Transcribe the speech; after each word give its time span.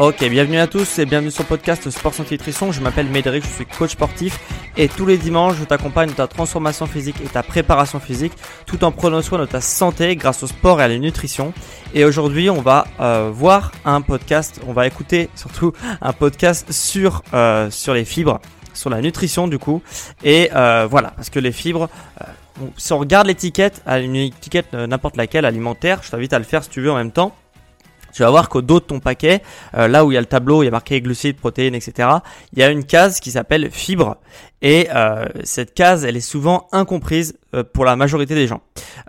Ok, 0.00 0.26
bienvenue 0.30 0.56
à 0.56 0.66
tous 0.66 0.98
et 0.98 1.04
bienvenue 1.04 1.30
sur 1.30 1.42
le 1.42 1.48
podcast 1.48 1.90
Sport 1.90 2.14
Santé 2.14 2.36
Nutrition. 2.36 2.72
Je 2.72 2.80
m'appelle 2.80 3.06
Médéric, 3.06 3.44
je 3.44 3.50
suis 3.50 3.66
coach 3.66 3.90
sportif 3.90 4.40
et 4.78 4.88
tous 4.88 5.04
les 5.04 5.18
dimanches 5.18 5.56
je 5.58 5.64
t'accompagne 5.64 6.08
dans 6.08 6.14
ta 6.14 6.26
transformation 6.26 6.86
physique 6.86 7.16
et 7.22 7.28
ta 7.28 7.42
préparation 7.42 8.00
physique 8.00 8.32
tout 8.64 8.82
en 8.82 8.92
prenant 8.92 9.20
soin 9.20 9.38
de 9.38 9.44
ta 9.44 9.60
santé 9.60 10.16
grâce 10.16 10.42
au 10.42 10.46
sport 10.46 10.80
et 10.80 10.84
à 10.84 10.88
la 10.88 10.96
nutrition. 10.96 11.52
Et 11.92 12.06
aujourd'hui 12.06 12.48
on 12.48 12.62
va 12.62 12.86
euh, 12.98 13.30
voir 13.30 13.72
un 13.84 14.00
podcast, 14.00 14.62
on 14.66 14.72
va 14.72 14.86
écouter 14.86 15.28
surtout 15.34 15.74
un 16.00 16.14
podcast 16.14 16.72
sur, 16.72 17.22
euh, 17.34 17.70
sur 17.70 17.92
les 17.92 18.06
fibres, 18.06 18.40
sur 18.72 18.88
la 18.88 19.02
nutrition 19.02 19.48
du 19.48 19.58
coup. 19.58 19.82
Et 20.24 20.48
euh, 20.56 20.86
voilà, 20.90 21.10
parce 21.10 21.28
que 21.28 21.40
les 21.40 21.52
fibres... 21.52 21.90
si 22.78 22.94
on 22.94 22.98
regarde 22.98 23.26
l'étiquette, 23.26 23.82
une 23.86 24.16
étiquette 24.16 24.72
n'importe 24.72 25.18
laquelle 25.18 25.44
alimentaire, 25.44 26.00
je 26.02 26.10
t'invite 26.10 26.32
à 26.32 26.38
le 26.38 26.46
faire 26.46 26.64
si 26.64 26.70
tu 26.70 26.80
veux 26.80 26.90
en 26.90 26.96
même 26.96 27.12
temps 27.12 27.34
tu 28.12 28.22
vas 28.22 28.30
voir 28.30 28.48
qu'au 28.48 28.62
dos 28.62 28.80
de 28.80 28.84
ton 28.84 29.00
paquet, 29.00 29.42
euh, 29.74 29.88
là 29.88 30.04
où 30.04 30.12
il 30.12 30.14
y 30.14 30.18
a 30.18 30.20
le 30.20 30.26
tableau, 30.26 30.62
il 30.62 30.66
y 30.66 30.68
a 30.68 30.72
marqué 30.72 31.00
glucides, 31.00 31.36
protéines, 31.36 31.74
etc., 31.74 32.08
il 32.52 32.58
y 32.58 32.62
a 32.62 32.70
une 32.70 32.84
case 32.84 33.20
qui 33.20 33.30
s'appelle 33.30 33.70
fibres. 33.70 34.16
Et 34.62 34.88
euh, 34.94 35.24
cette 35.42 35.72
case, 35.72 36.04
elle 36.04 36.18
est 36.18 36.20
souvent 36.20 36.68
incomprise 36.70 37.38
euh, 37.54 37.64
pour 37.64 37.86
la 37.86 37.96
majorité 37.96 38.34
des 38.34 38.46
gens. 38.46 38.60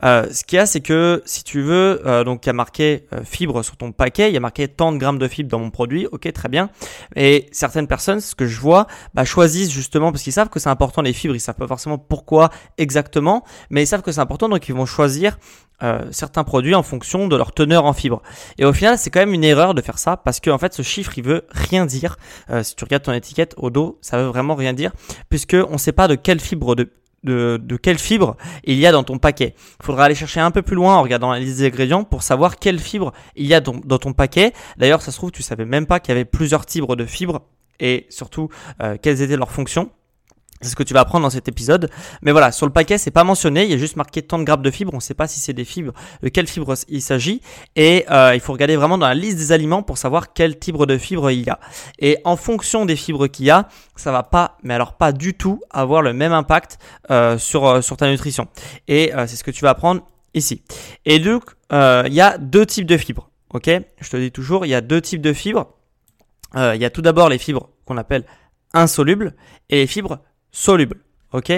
ce 0.02 0.43
qu'il 0.45 0.55
y 0.55 0.59
a, 0.59 0.66
c'est 0.66 0.80
que 0.80 1.21
si 1.25 1.43
tu 1.43 1.61
veux, 1.61 2.02
donc 2.25 2.45
il 2.45 2.47
y 2.47 2.49
a 2.49 2.53
marqué 2.53 3.05
fibres 3.23 3.63
sur 3.63 3.75
ton 3.75 3.91
paquet, 3.91 4.30
il 4.30 4.33
y 4.33 4.38
a 4.38 4.39
marqué 4.39 4.67
tant 4.67 4.91
de 4.91 4.97
grammes 4.97 5.19
de 5.19 5.27
fibres 5.27 5.49
dans 5.49 5.59
mon 5.59 5.69
produit, 5.69 6.08
ok, 6.11 6.31
très 6.31 6.49
bien. 6.49 6.69
Et 7.15 7.47
certaines 7.52 7.88
personnes, 7.88 8.21
ce 8.21 8.33
que 8.33 8.47
je 8.47 8.59
vois, 8.59 8.88
bah, 9.13 9.25
choisissent 9.25 9.71
justement 9.71 10.11
parce 10.11 10.23
qu'ils 10.23 10.33
savent 10.33 10.49
que 10.49 10.59
c'est 10.59 10.69
important 10.69 11.02
les 11.02 11.13
fibres, 11.13 11.36
ils 11.36 11.39
savent 11.39 11.55
pas 11.55 11.67
forcément 11.67 11.97
pourquoi 11.97 12.49
exactement, 12.77 13.43
mais 13.69 13.83
ils 13.83 13.88
savent 13.88 14.02
que 14.02 14.11
c'est 14.11 14.21
important, 14.21 14.47
donc 14.47 14.67
ils 14.69 14.75
vont 14.75 14.86
choisir 14.86 15.37
euh, 15.83 15.99
certains 16.11 16.43
produits 16.43 16.76
en 16.76 16.83
fonction 16.83 17.27
de 17.27 17.36
leur 17.36 17.53
teneur 17.53 17.86
en 17.86 17.93
fibres. 17.93 18.21
Et 18.59 18.65
au 18.65 18.73
final, 18.73 18.90
c'est 18.97 19.09
quand 19.09 19.19
même 19.19 19.33
une 19.33 19.43
erreur 19.43 19.73
de 19.73 19.81
faire 19.81 19.99
ça 19.99 20.17
parce 20.17 20.39
que 20.39 20.49
en 20.49 20.57
fait, 20.57 20.73
ce 20.73 20.81
chiffre, 20.81 21.17
il 21.17 21.23
veut 21.23 21.45
rien 21.49 21.85
dire. 21.85 22.17
Euh, 22.49 22.63
si 22.63 22.75
tu 22.75 22.83
regardes 22.83 23.03
ton 23.03 23.13
étiquette 23.13 23.53
au 23.57 23.69
dos, 23.69 23.97
ça 24.02 24.17
veut 24.17 24.27
vraiment 24.27 24.55
rien 24.55 24.73
dire 24.73 24.91
puisque 25.29 25.55
on 25.69 25.73
ne 25.73 25.77
sait 25.77 25.91
pas 25.91 26.07
de 26.07 26.15
quelle 26.15 26.39
fibre 26.39 26.75
il 28.63 28.77
y 28.77 28.87
a 28.87 28.91
dans 28.91 29.03
ton 29.03 29.17
paquet. 29.17 29.55
Il 29.79 29.85
faudra 29.85 30.05
aller 30.05 30.15
chercher 30.15 30.39
un 30.39 30.52
peu 30.52 30.61
plus 30.61 30.75
loin 30.75 30.95
en 30.95 31.03
regardant 31.03 31.31
la 31.31 31.39
liste 31.39 31.59
des 31.59 31.67
ingrédients 31.67 32.03
pour 32.03 32.23
savoir 32.23 32.57
quelle 32.57 32.79
fibre 32.79 33.13
il 33.35 33.45
y 33.45 33.53
a 33.53 33.61
dans, 33.61 33.97
ton 33.97 34.13
paquet. 34.13 34.53
D'ailleurs, 34.77 35.02
ça 35.02 35.11
se 35.11 35.17
trouve, 35.17 35.31
tu 35.31 35.43
savais 35.43 35.65
même 35.65 35.85
pas 35.85 35.99
qu'il 35.99 36.09
y 36.09 36.15
avait 36.15 36.25
plusieurs 36.25 36.65
types 36.65 36.85
de 36.95 37.05
fibres 37.05 37.41
et 37.79 38.05
surtout 38.09 38.49
euh, 38.81 38.97
quelles 39.02 39.21
étaient 39.21 39.37
leurs 39.37 39.52
fonctions. 39.52 39.91
C'est 40.61 40.70
ce 40.70 40.76
que 40.76 40.83
tu 40.83 40.94
vas 40.94 41.02
apprendre 41.02 41.23
dans 41.23 41.30
cet 41.32 41.48
épisode. 41.48 41.89
Mais 42.22 42.32
voilà, 42.32 42.52
sur 42.52 42.67
le 42.67 42.72
paquet, 42.72 42.98
c'est 42.98 43.11
pas 43.11 43.23
mentionné. 43.23 43.64
Il 43.64 43.72
y 43.72 43.73
a 43.73 43.77
juste 43.77 43.95
marqué 43.95 44.22
tant 44.22 44.38
de 44.38 44.44
grammes 44.44 44.61
de 44.61 44.70
fibres. 44.70 44.94
On 44.94 44.98
ne 44.98 45.02
sait 45.02 45.16
pas 45.16 45.27
si 45.27 45.39
c'est 45.39 45.54
des 45.54 45.66
fibres, 45.66 45.94
de 46.22 46.30
quelles 46.30 46.48
fibres 46.48 46.76
il 46.88 47.02
s'agit. 47.02 47.42
Et 47.76 48.05
euh, 48.11 48.36
il 48.36 48.39
faut 48.39 48.54
regarder 48.54 48.76
vraiment 48.76 48.98
dans 48.98 49.08
la 49.08 49.16
liste 49.16 49.38
des 49.38 49.52
aliments 49.52 49.82
pour 49.82 49.98
savoir 49.98 50.33
quel 50.33 50.60
type 50.60 50.77
de 50.77 50.98
fibres 50.98 51.32
il 51.32 51.44
y 51.44 51.50
a. 51.50 51.60
Et 52.00 52.20
en 52.26 52.36
fonction 52.36 52.86
des 52.86 52.95
fibres 52.95 53.27
qu'il 53.27 53.45
y 53.45 53.50
a, 53.50 53.67
ça 53.95 54.11
va 54.11 54.23
pas, 54.23 54.58
mais 54.64 54.73
alors 54.73 54.94
pas 54.94 55.11
du 55.11 55.33
tout, 55.33 55.60
avoir 55.71 56.02
le 56.02 56.14
même 56.14 56.32
impact 56.32 56.77
euh, 57.10 57.38
sur, 57.38 57.66
euh, 57.66 57.82
sur 57.82 57.98
ta 57.98 58.10
nutrition. 58.10 58.48
Et 58.88 59.11
c'est 59.27 59.36
ce 59.36 59.44
que 59.44 59.52
tu 59.52 59.64
vas 59.64 59.71
apprendre 59.71 60.02
ici. 60.33 60.61
Et 61.05 61.20
donc, 61.20 61.44
il 61.71 62.14
y 62.14 62.21
a 62.21 62.38
deux 62.38 62.66
types 62.66 62.86
de 62.86 62.98
fibres. 62.98 63.30
Ok? 63.54 63.70
Je 64.00 64.10
te 64.10 64.17
dis 64.17 64.32
toujours, 64.32 64.66
il 64.66 64.70
y 64.70 64.76
a 64.76 64.82
deux 64.82 65.02
types 65.02 65.21
de 65.21 65.33
fibres. 65.33 65.73
il 66.55 66.77
y 66.82 66.86
a 66.86 66.89
tout 66.89 67.02
d'abord 67.02 67.30
les 67.30 67.38
fibres 67.38 67.70
qu'on 67.86 67.98
appelle 67.98 68.26
insolubles 68.73 69.33
et 69.70 69.77
les 69.77 69.88
fibres 69.88 70.20
solubles. 70.52 70.98
Ok? 71.34 71.50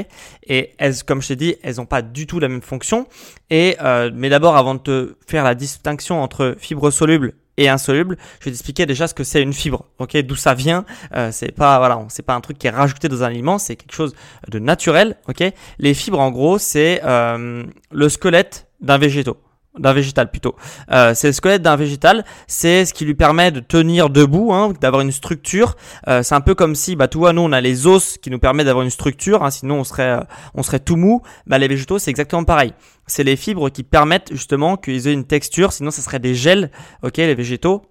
Et 0.44 0.76
elles, 0.78 1.04
comme 1.04 1.22
je 1.22 1.30
t'ai 1.30 1.36
dit, 1.36 1.56
elles 1.64 1.78
n'ont 1.78 1.86
pas 1.86 2.02
du 2.02 2.28
tout 2.28 2.40
la 2.40 2.48
même 2.48 2.62
fonction. 2.62 3.08
Et 3.50 3.76
euh, 3.82 4.12
mais 4.14 4.30
d'abord, 4.30 4.56
avant 4.56 4.76
de 4.76 4.80
te 4.80 5.16
faire 5.28 5.44
la 5.44 5.56
distinction 5.56 6.22
entre 6.22 6.56
fibres 6.60 6.92
solubles 6.92 7.34
et 7.58 7.70
insolubles, 7.70 8.18
je 8.40 8.46
vais 8.46 8.52
t'expliquer 8.52 8.86
déjà 8.86 9.08
ce 9.08 9.14
que 9.14 9.24
c'est 9.24 9.42
une 9.42 9.54
fibre. 9.54 9.86
Ok? 9.98 10.16
D'où 10.18 10.36
ça 10.36 10.54
vient 10.54 10.86
euh, 11.16 11.30
C'est 11.32 11.52
pas 11.52 11.80
voilà, 11.80 12.06
c'est 12.10 12.26
pas 12.26 12.36
un 12.36 12.42
truc 12.42 12.60
qui 12.60 12.68
est 12.68 12.72
rajouté 12.72 13.10
dans 13.10 13.24
un 13.24 13.28
aliment, 13.28 13.58
c'est 13.58 13.76
quelque 13.76 13.96
chose 13.96 14.16
de 14.48 14.60
naturel. 14.60 15.18
Ok? 15.28 15.44
Les 15.80 15.94
fibres, 15.96 16.20
en 16.20 16.30
gros, 16.30 16.60
c'est 16.60 17.02
euh, 17.04 17.64
le 17.92 18.10
squelette 18.10 18.68
d'un 18.80 19.00
végétaux 19.00 19.38
d'un 19.78 19.94
végétal 19.94 20.30
plutôt. 20.30 20.56
Euh, 20.92 21.14
c'est 21.16 21.28
le 21.28 21.34
squelette 21.34 21.62
d'un 21.62 21.76
végétal, 21.76 22.24
c'est 22.48 22.86
ce 22.86 22.94
qui 22.94 23.06
lui 23.06 23.16
permet 23.16 23.52
de 23.52 23.60
tenir 23.60 24.10
debout, 24.10 24.54
hein, 24.54 24.74
d'avoir 24.80 25.02
une 25.02 25.12
structure. 25.12 25.76
Euh, 26.08 26.22
c'est 26.22 26.36
un 26.36 26.42
peu 26.42 26.56
comme 26.56 26.76
si, 26.76 26.96
bah, 26.96 27.08
tu 27.08 27.18
vois, 27.18 27.34
nous 27.34 27.42
on 27.42 27.52
a 27.52 27.62
les 27.62 27.88
os 27.88 28.18
qui 28.18 28.30
nous 28.30 28.40
permettent 28.40 28.68
d'avoir 28.68 28.84
une 28.84 28.92
structure, 28.92 29.44
hein, 29.44 29.52
sinon 29.52 29.80
on 29.80 29.84
serait, 29.84 30.20
euh, 30.20 30.24
on 30.54 30.64
serait 30.64 30.80
tout 30.80 30.96
mou. 30.96 31.22
Bah, 31.48 31.58
les 31.58 31.68
végétaux 31.68 32.00
c'est 32.00 32.12
exactement 32.12 32.44
pareil. 32.44 32.74
C'est 33.08 33.24
les 33.24 33.36
fibres 33.36 33.70
qui 33.70 33.84
permettent 33.84 34.30
justement 34.32 34.78
qu'ils 34.78 35.08
aient 35.08 35.14
une 35.14 35.26
texture, 35.26 35.74
sinon 35.74 35.92
ça 35.92 36.02
serait 36.02 36.20
des 36.20 36.36
gels, 36.36 36.72
ok, 37.02 37.18
les 37.18 37.36
végétaux. 37.36 37.84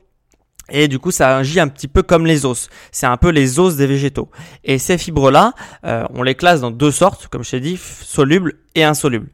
Et 0.70 0.88
du 0.88 0.98
coup, 0.98 1.10
ça 1.10 1.36
agit 1.36 1.60
un 1.60 1.68
petit 1.68 1.88
peu 1.88 2.02
comme 2.02 2.24
les 2.24 2.46
os. 2.46 2.70
C'est 2.92 3.06
un 3.06 3.16
peu 3.16 3.30
les 3.30 3.58
os 3.58 3.76
des 3.76 3.86
végétaux. 3.86 4.30
Et 4.64 4.78
ces 4.78 4.96
fibres-là, 4.96 5.52
euh, 5.84 6.04
on 6.14 6.22
les 6.22 6.34
classe 6.34 6.60
dans 6.60 6.70
deux 6.70 6.92
sortes, 6.92 7.28
comme 7.28 7.42
je 7.42 7.50
t'ai 7.50 7.60
dit, 7.60 7.76
solubles 7.76 8.54
et 8.74 8.84
insolubles. 8.84 9.28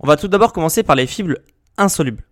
On 0.00 0.06
va 0.06 0.16
tout 0.16 0.28
d'abord 0.28 0.52
commencer 0.52 0.82
par 0.82 0.94
les 0.94 1.06
fibres 1.06 1.34
insolubles. 1.78 2.24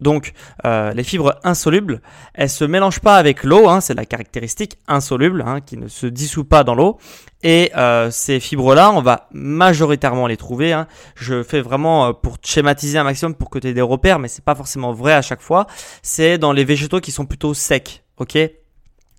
Donc 0.00 0.32
euh, 0.64 0.92
les 0.92 1.04
fibres 1.04 1.38
insolubles, 1.44 2.00
elles 2.34 2.48
se 2.48 2.64
mélangent 2.64 3.00
pas 3.00 3.16
avec 3.16 3.44
l'eau, 3.44 3.68
hein, 3.68 3.80
c'est 3.80 3.94
la 3.94 4.06
caractéristique 4.06 4.78
insoluble 4.88 5.44
hein, 5.46 5.60
qui 5.60 5.76
ne 5.76 5.88
se 5.88 6.06
dissout 6.06 6.44
pas 6.44 6.64
dans 6.64 6.74
l'eau. 6.74 6.98
Et 7.42 7.70
euh, 7.76 8.10
ces 8.10 8.40
fibres-là, 8.40 8.92
on 8.92 9.02
va 9.02 9.28
majoritairement 9.32 10.26
les 10.26 10.36
trouver. 10.36 10.72
Hein. 10.72 10.86
Je 11.14 11.42
fais 11.42 11.60
vraiment 11.60 12.08
euh, 12.08 12.12
pour 12.12 12.36
schématiser 12.42 12.98
un 12.98 13.04
maximum 13.04 13.34
pour 13.34 13.50
que 13.50 13.58
tu 13.58 13.68
aies 13.68 13.74
des 13.74 13.80
repères, 13.80 14.18
mais 14.18 14.28
c'est 14.28 14.44
pas 14.44 14.54
forcément 14.54 14.92
vrai 14.92 15.12
à 15.12 15.22
chaque 15.22 15.40
fois. 15.40 15.66
C'est 16.02 16.38
dans 16.38 16.52
les 16.52 16.64
végétaux 16.64 17.00
qui 17.00 17.12
sont 17.12 17.26
plutôt 17.26 17.54
secs, 17.54 18.02
ok? 18.18 18.38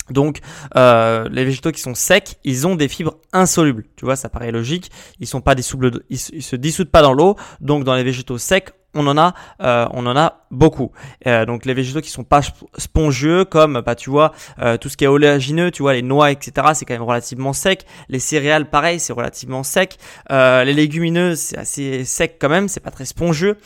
Donc, 0.09 0.39
euh, 0.75 1.29
les 1.31 1.45
végétaux 1.45 1.71
qui 1.71 1.81
sont 1.81 1.95
secs, 1.95 2.37
ils 2.43 2.67
ont 2.67 2.75
des 2.75 2.87
fibres 2.87 3.15
insolubles. 3.33 3.85
Tu 3.95 4.05
vois, 4.05 4.15
ça 4.15 4.29
paraît 4.29 4.51
logique. 4.51 4.91
Ils 5.19 5.27
sont 5.27 5.41
pas 5.41 5.55
dissolubles, 5.55 6.01
ils, 6.09 6.17
se 6.17 6.55
dissoudent 6.55 6.89
pas 6.89 7.01
dans 7.01 7.13
l'eau. 7.13 7.37
Donc, 7.61 7.83
dans 7.83 7.95
les 7.95 8.03
végétaux 8.03 8.37
secs, 8.37 8.73
on 8.93 9.07
en 9.07 9.17
a, 9.17 9.33
euh, 9.61 9.87
on 9.91 10.05
en 10.05 10.17
a 10.17 10.45
beaucoup. 10.51 10.91
Euh, 11.25 11.45
donc 11.45 11.65
les 11.65 11.73
végétaux 11.73 12.01
qui 12.01 12.09
sont 12.09 12.23
pas 12.23 12.41
spongieux, 12.77 13.45
comme 13.45 13.81
bah 13.81 13.95
tu 13.95 14.09
vois 14.09 14.33
euh, 14.59 14.77
tout 14.77 14.89
ce 14.89 14.97
qui 14.97 15.05
est 15.05 15.07
oléagineux, 15.07 15.71
tu 15.71 15.81
vois 15.81 15.93
les 15.93 16.01
noix, 16.01 16.31
etc. 16.31 16.67
C'est 16.73 16.85
quand 16.85 16.93
même 16.93 17.03
relativement 17.03 17.53
sec. 17.53 17.85
Les 18.09 18.19
céréales, 18.19 18.69
pareil, 18.69 18.99
c'est 18.99 19.13
relativement 19.13 19.63
sec. 19.63 19.97
les 20.29 20.73
légumineuses, 20.73 21.39
c'est 21.39 21.57
assez 21.57 22.05
sec 22.05 22.37
quand 22.39 22.49
même, 22.49 22.67
c'est 22.67 22.79
pas 22.79 22.91
très 22.91 23.05
spongieux. 23.05 23.57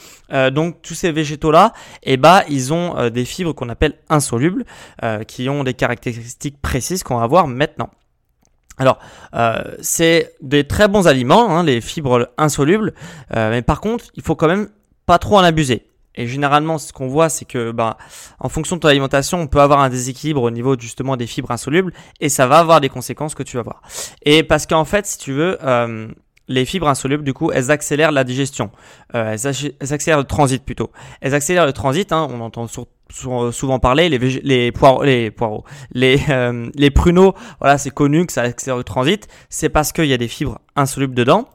donc 0.51 0.81
tous 0.81 0.93
ces 0.93 1.11
végétaux 1.11 1.51
là, 1.51 1.73
eh 2.03 2.17
bah 2.17 2.43
ils 2.49 2.73
ont 2.73 3.09
des 3.09 3.25
fibres 3.25 3.53
qu'on 3.53 3.69
appelle 3.69 3.95
insolubles, 4.09 4.65
qui 5.27 5.49
ont 5.49 5.63
des 5.63 5.73
caractéristiques 5.73 6.61
précises 6.61 7.03
qu'on 7.03 7.17
va 7.17 7.27
voir 7.27 7.47
maintenant. 7.47 7.89
Alors, 8.77 8.99
c'est 9.81 10.33
des 10.41 10.65
très 10.65 10.87
bons 10.87 11.07
aliments, 11.07 11.49
hein, 11.49 11.63
les 11.63 11.81
fibres 11.81 12.29
insolubles, 12.37 12.93
mais 13.33 13.61
par 13.61 13.81
contre, 13.81 14.05
il 14.15 14.23
faut 14.23 14.35
quand 14.35 14.47
même 14.47 14.69
pas 15.05 15.19
trop 15.19 15.37
en 15.37 15.43
abuser. 15.43 15.87
Et 16.15 16.27
généralement, 16.27 16.77
ce 16.77 16.93
qu'on 16.93 17.07
voit, 17.07 17.29
c'est 17.29 17.45
que, 17.45 17.71
bah, 17.71 17.97
en 18.39 18.49
fonction 18.49 18.77
de 18.77 18.81
ton 18.81 18.87
alimentation, 18.87 19.39
on 19.39 19.47
peut 19.47 19.59
avoir 19.59 19.81
un 19.81 19.89
déséquilibre 19.89 20.41
au 20.41 20.51
niveau 20.51 20.75
justement 20.79 21.17
des 21.17 21.27
fibres 21.27 21.51
insolubles, 21.51 21.93
et 22.21 22.29
ça 22.29 22.47
va 22.47 22.59
avoir 22.59 22.81
des 22.81 22.89
conséquences 22.89 23.35
que 23.35 23.43
tu 23.43 23.57
vas 23.57 23.63
voir. 23.63 23.81
Et 24.23 24.43
parce 24.43 24.65
qu'en 24.65 24.85
fait, 24.85 25.05
si 25.05 25.17
tu 25.17 25.33
veux, 25.33 25.57
euh, 25.63 26.07
les 26.47 26.65
fibres 26.65 26.87
insolubles, 26.87 27.23
du 27.23 27.33
coup, 27.33 27.51
elles 27.51 27.71
accélèrent 27.71 28.11
la 28.11 28.23
digestion. 28.23 28.71
Euh, 29.13 29.35
elles, 29.35 29.93
accélèrent 29.93 30.19
le 30.19 30.25
transit 30.25 30.63
plutôt. 30.63 30.91
Elles 31.21 31.33
accélèrent 31.33 31.65
le 31.65 31.73
transit. 31.73 32.11
Hein, 32.11 32.27
on 32.29 32.39
entend 32.39 32.67
souvent 33.09 33.79
parler 33.79 34.09
les, 34.09 34.17
les, 34.17 34.71
poireaux, 34.71 35.03
les 35.03 35.31
poireaux, 35.31 35.65
les, 35.91 36.19
euh, 36.29 36.69
les 36.75 36.91
pruneaux. 36.91 37.33
Voilà, 37.59 37.77
c'est 37.77 37.89
connu 37.89 38.25
que 38.25 38.31
ça 38.31 38.43
accélère 38.43 38.77
le 38.77 38.83
transit. 38.83 39.27
C'est 39.49 39.69
parce 39.69 39.91
qu'il 39.91 40.05
y 40.05 40.13
a 40.13 40.17
des 40.17 40.27
fibres 40.27 40.59
insolubles 40.75 41.15
dedans. 41.15 41.49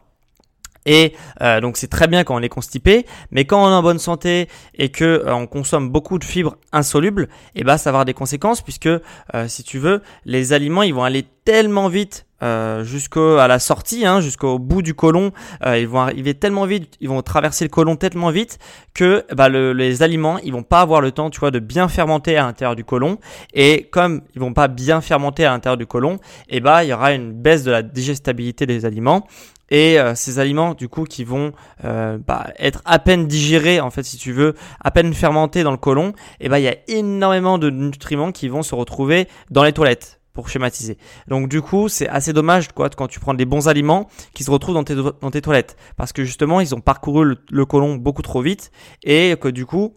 Et 0.87 1.15
euh, 1.43 1.61
donc 1.61 1.77
c'est 1.77 1.88
très 1.88 2.09
bien 2.09 2.25
quand 2.25 2.35
on 2.35 2.43
est 2.43 2.49
constipé, 2.49 3.06
mais 3.31 3.44
quand 3.44 3.62
on 3.62 3.69
est 3.69 3.75
en 3.75 3.82
bonne 3.82 3.99
santé 3.99 4.49
et 4.75 4.88
que 4.88 5.05
euh, 5.05 5.35
on 5.35 5.47
consomme 5.47 5.91
beaucoup 5.91 6.19
de 6.19 6.25
fibres 6.25 6.56
insolubles, 6.73 7.29
eh 7.55 7.65
ben 7.65 7.77
ça 7.77 7.91
va 7.91 7.97
avoir 7.97 8.05
des 8.06 8.15
conséquences 8.15 8.62
puisque 8.62 8.87
euh, 8.87 9.00
si 9.47 9.62
tu 9.62 9.79
veux, 9.79 10.03
les 10.25 10.53
aliments 10.53 10.82
ils 10.82 10.94
vont 10.94 11.05
aller 11.05 11.27
tellement 11.44 11.88
vite 11.88 12.27
euh, 12.43 12.85
jusqu'à 12.85 13.47
la 13.47 13.59
sortie, 13.59 14.06
hein, 14.06 14.23
jusqu'au 14.23 14.59
bout 14.59 14.81
du 14.81 14.94
côlon. 14.94 15.32
ils 15.67 15.87
vont 15.87 16.00
arriver 16.00 16.32
tellement 16.32 16.65
vite, 16.65 16.97
ils 17.00 17.09
vont 17.11 17.21
traverser 17.21 17.67
le 17.67 17.69
côlon 17.69 17.97
tellement 17.97 18.31
vite 18.31 18.59
que 18.94 19.27
bah, 19.35 19.50
le, 19.50 19.75
les 19.75 20.03
aliments, 20.03 20.38
ils 20.38 20.53
vont 20.53 20.62
pas 20.62 20.81
avoir 20.81 21.03
le 21.03 21.12
temps, 21.12 21.29
tu 21.29 21.41
vois, 21.41 21.50
de 21.50 21.59
bien 21.59 21.88
fermenter 21.88 22.38
à 22.38 22.47
l'intérieur 22.47 22.77
du 22.77 22.85
côlon. 22.85 23.19
Et 23.53 23.88
comme 23.91 24.23
ils 24.35 24.41
vont 24.41 24.55
pas 24.55 24.69
bien 24.69 25.03
fermenter 25.03 25.44
à 25.44 25.50
l'intérieur 25.50 25.77
du 25.77 25.87
côlon, 25.87 26.19
eh 26.49 26.61
bah 26.61 26.82
il 26.82 26.88
y 26.88 26.94
aura 26.94 27.12
une 27.12 27.32
baisse 27.32 27.65
de 27.65 27.71
la 27.71 27.82
digestibilité 27.82 28.65
des 28.65 28.87
aliments 28.87 29.27
et 29.70 29.99
euh, 29.99 30.14
ces 30.14 30.38
aliments 30.38 30.75
du 30.75 30.88
coup 30.88 31.05
qui 31.05 31.25
vont 31.25 31.52
euh, 31.84 32.19
bah, 32.19 32.49
être 32.58 32.82
à 32.84 32.99
peine 32.99 33.26
digérés 33.26 33.81
en 33.81 33.90
fait 33.90 34.02
si 34.02 34.17
tu 34.17 34.32
veux, 34.32 34.55
à 34.81 34.90
peine 34.90 35.12
fermentés 35.14 35.62
dans 35.62 35.70
le 35.70 35.76
côlon, 35.76 36.12
et 36.40 36.49
ben 36.49 36.58
il 36.58 36.64
y 36.64 36.69
a 36.69 36.76
énormément 36.88 37.58
de 37.58 37.70
nutriments 37.70 38.32
qui 38.32 38.49
vont 38.49 38.62
se 38.62 38.75
retrouver 38.75 39.28
dans 39.50 39.62
les 39.62 39.72
toilettes 39.72 40.20
pour 40.32 40.49
schématiser. 40.49 40.96
Donc 41.26 41.49
du 41.49 41.61
coup, 41.61 41.88
c'est 41.88 42.08
assez 42.08 42.32
dommage 42.32 42.69
quoi 42.69 42.88
quand 42.88 43.08
tu 43.08 43.19
prends 43.19 43.34
des 43.34 43.44
bons 43.44 43.69
aliments 43.69 44.08
qui 44.32 44.44
se 44.44 44.50
retrouvent 44.50 44.75
dans 44.75 44.84
tes, 44.84 44.94
dans 44.94 45.31
tes 45.31 45.43
toilettes 45.43 45.76
parce 45.96 46.12
que 46.12 46.25
justement, 46.25 46.61
ils 46.61 46.75
ont 46.75 46.81
parcouru 46.81 47.25
le, 47.25 47.38
le 47.50 47.64
côlon 47.67 47.96
beaucoup 47.96 48.22
trop 48.22 48.40
vite 48.40 48.70
et 49.02 49.34
que 49.40 49.49
du 49.49 49.67
coup, 49.67 49.94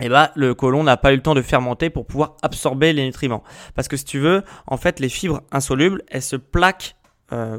eh 0.00 0.08
ben, 0.08 0.30
le 0.34 0.54
côlon 0.54 0.82
n'a 0.82 0.96
pas 0.96 1.12
eu 1.12 1.16
le 1.16 1.22
temps 1.22 1.34
de 1.34 1.42
fermenter 1.42 1.90
pour 1.90 2.06
pouvoir 2.06 2.36
absorber 2.42 2.92
les 2.92 3.04
nutriments. 3.04 3.42
Parce 3.74 3.86
que 3.86 3.96
si 3.96 4.04
tu 4.04 4.18
veux, 4.18 4.42
en 4.66 4.76
fait, 4.76 4.98
les 4.98 5.08
fibres 5.08 5.42
insolubles, 5.52 6.02
elles 6.08 6.22
se 6.22 6.36
plaquent 6.36 6.96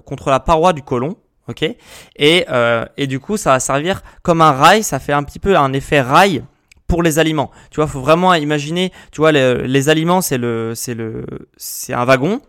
contre 0.06 0.30
la 0.30 0.40
paroi 0.40 0.74
du 0.74 0.82
côlon. 0.82 1.16
Ok? 1.48 1.64
Et, 2.16 2.46
euh, 2.50 2.86
et 2.98 3.08
du 3.08 3.20
coup, 3.20 3.38
ça 3.38 3.52
va 3.52 3.60
servir 3.60 4.02
comme 4.22 4.42
un 4.42 4.52
rail. 4.52 4.84
Ça 4.84 5.00
fait 5.00 5.14
un 5.14 5.24
petit 5.24 5.40
peu 5.40 5.58
un 5.58 5.74
effet 5.74 6.02
rail 6.02 6.44
pour 6.88 7.04
les 7.04 7.20
aliments. 7.20 7.52
Tu 7.72 7.78
vois, 7.78 7.88
faut 7.88 8.02
vraiment 8.02 8.34
imaginer. 8.34 8.92
Tu 9.12 9.22
vois, 9.22 9.32
les, 9.32 9.68
les 9.68 9.90
aliments, 9.90 10.22
c'est 10.22 10.38
le, 10.38 10.74
c'est 10.76 10.94
le, 10.94 11.26
c'est 11.58 11.94
un 11.94 12.06
wagon. 12.06 12.42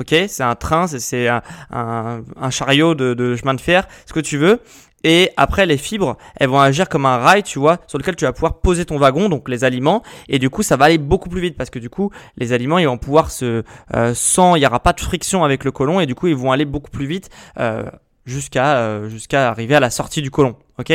Ok, 0.00 0.14
c'est 0.28 0.42
un 0.42 0.54
train, 0.54 0.86
c'est 0.86 1.28
un, 1.28 1.42
un, 1.70 2.22
un, 2.40 2.50
chariot 2.50 2.94
de, 2.94 3.12
de 3.12 3.36
chemin 3.36 3.52
de 3.52 3.60
fer, 3.60 3.86
ce 4.06 4.14
que 4.14 4.20
tu 4.20 4.38
veux. 4.38 4.60
Et 5.04 5.30
après, 5.36 5.66
les 5.66 5.76
fibres, 5.76 6.16
elles 6.36 6.48
vont 6.48 6.60
agir 6.60 6.88
comme 6.88 7.06
un 7.06 7.18
rail, 7.18 7.42
tu 7.42 7.58
vois, 7.58 7.78
sur 7.86 7.98
lequel 7.98 8.16
tu 8.16 8.24
vas 8.24 8.32
pouvoir 8.32 8.60
poser 8.60 8.84
ton 8.84 8.98
wagon, 8.98 9.28
donc 9.28 9.48
les 9.48 9.64
aliments. 9.64 10.02
Et 10.28 10.38
du 10.38 10.50
coup, 10.50 10.62
ça 10.62 10.76
va 10.76 10.86
aller 10.86 10.98
beaucoup 10.98 11.28
plus 11.28 11.40
vite 11.40 11.56
parce 11.56 11.70
que 11.70 11.78
du 11.78 11.88
coup, 11.90 12.10
les 12.36 12.52
aliments, 12.52 12.78
ils 12.78 12.86
vont 12.86 12.98
pouvoir 12.98 13.30
se, 13.30 13.62
euh, 13.94 14.14
sans, 14.14 14.56
il 14.56 14.60
n'y 14.60 14.66
aura 14.66 14.80
pas 14.80 14.92
de 14.92 15.00
friction 15.00 15.44
avec 15.44 15.64
le 15.64 15.72
côlon 15.72 16.00
et 16.00 16.06
du 16.06 16.14
coup, 16.14 16.26
ils 16.26 16.36
vont 16.36 16.52
aller 16.52 16.64
beaucoup 16.64 16.90
plus 16.90 17.06
vite 17.06 17.30
euh, 17.58 17.84
jusqu'à 18.26 18.78
euh, 18.78 19.08
jusqu'à 19.08 19.48
arriver 19.48 19.74
à 19.74 19.80
la 19.80 19.90
sortie 19.90 20.22
du 20.22 20.30
côlon. 20.30 20.56
Ok? 20.78 20.92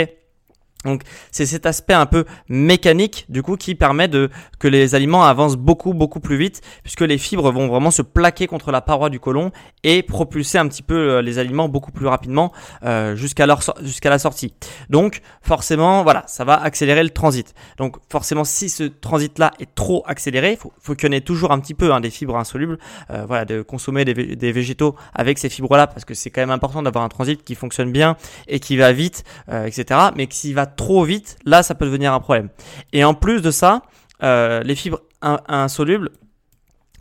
Donc 0.86 1.02
c'est 1.32 1.46
cet 1.46 1.66
aspect 1.66 1.94
un 1.94 2.06
peu 2.06 2.26
mécanique 2.48 3.26
du 3.30 3.42
coup 3.42 3.58
qui 3.58 3.76
permet 3.76 4.08
de 4.08 4.30
que 4.60 4.68
les 4.68 4.96
aliments 4.96 5.26
avancent 5.26 5.58
beaucoup 5.58 5.94
beaucoup 5.94 6.20
plus 6.20 6.38
vite 6.38 6.62
puisque 6.84 7.02
les 7.02 7.18
fibres 7.18 7.52
vont 7.52 7.68
vraiment 7.68 7.92
se 7.92 8.02
plaquer 8.02 8.48
contre 8.48 8.72
la 8.72 8.82
paroi 8.82 9.10
du 9.10 9.20
côlon 9.20 9.52
et 9.84 10.04
propulser 10.04 10.58
un 10.58 10.68
petit 10.68 10.84
peu 10.84 10.96
euh, 10.96 11.22
les 11.22 11.40
aliments 11.40 11.68
beaucoup 11.68 11.92
plus 11.92 12.08
rapidement 12.08 12.52
euh, 12.84 13.16
jusqu'à 13.16 13.46
leur 13.46 13.62
jusqu'à 13.82 14.10
la 14.10 14.20
sortie. 14.20 14.54
Donc 14.90 15.22
forcément 15.42 16.04
voilà 16.04 16.24
ça 16.28 16.46
va 16.46 16.56
accélérer 16.62 17.04
le 17.04 17.10
transit. 17.10 17.54
Donc 17.78 17.98
forcément 18.10 18.44
si 18.44 18.70
ce 18.70 18.84
transit 18.84 19.38
là 19.40 19.52
est 19.60 19.74
trop 19.74 20.04
accéléré, 20.08 20.56
faut 20.56 20.72
faut 20.80 20.96
qu'il 20.96 21.10
y 21.10 21.14
en 21.14 21.18
ait 21.18 21.22
toujours 21.22 21.52
un 21.52 21.60
petit 21.60 21.74
peu 21.74 21.94
hein, 21.94 22.00
des 22.00 22.12
fibres 22.12 22.38
insolubles. 22.38 22.78
Euh, 23.10 23.26
voilà 23.28 23.46
de 23.46 23.62
consommer 23.62 24.06
des, 24.06 24.14
des, 24.14 24.52
végétaux 24.52 24.96
avec 25.14 25.40
ces 25.40 25.50
fibres 25.50 25.76
là 25.76 25.88
parce 25.88 26.06
que 26.06 26.14
c'est 26.14 26.30
quand 26.30 26.42
même 26.42 26.52
important 26.52 26.84
d'avoir 26.84 27.04
un 27.04 27.10
transit 27.10 27.44
qui 27.44 27.56
fonctionne 27.56 27.92
bien 27.92 28.16
et 28.48 28.60
qui 28.60 28.78
va 28.78 28.92
vite 28.92 29.24
etc. 29.50 30.00
Mais 30.16 30.28
que 30.28 30.34
s'il 30.34 30.54
va 30.54 30.66
trop 30.76 31.04
vite, 31.04 31.38
là, 31.46 31.64
ça 31.64 31.76
peut 31.76 31.86
devenir 31.86 32.14
un 32.14 32.20
problème. 32.20 32.50
Et 32.94 33.04
en 33.04 33.14
plus 33.14 33.42
de 33.42 33.52
ça, 33.52 33.82
euh, 34.24 34.62
les 34.64 34.76
fibres 34.76 35.02
insolubles, 35.22 36.12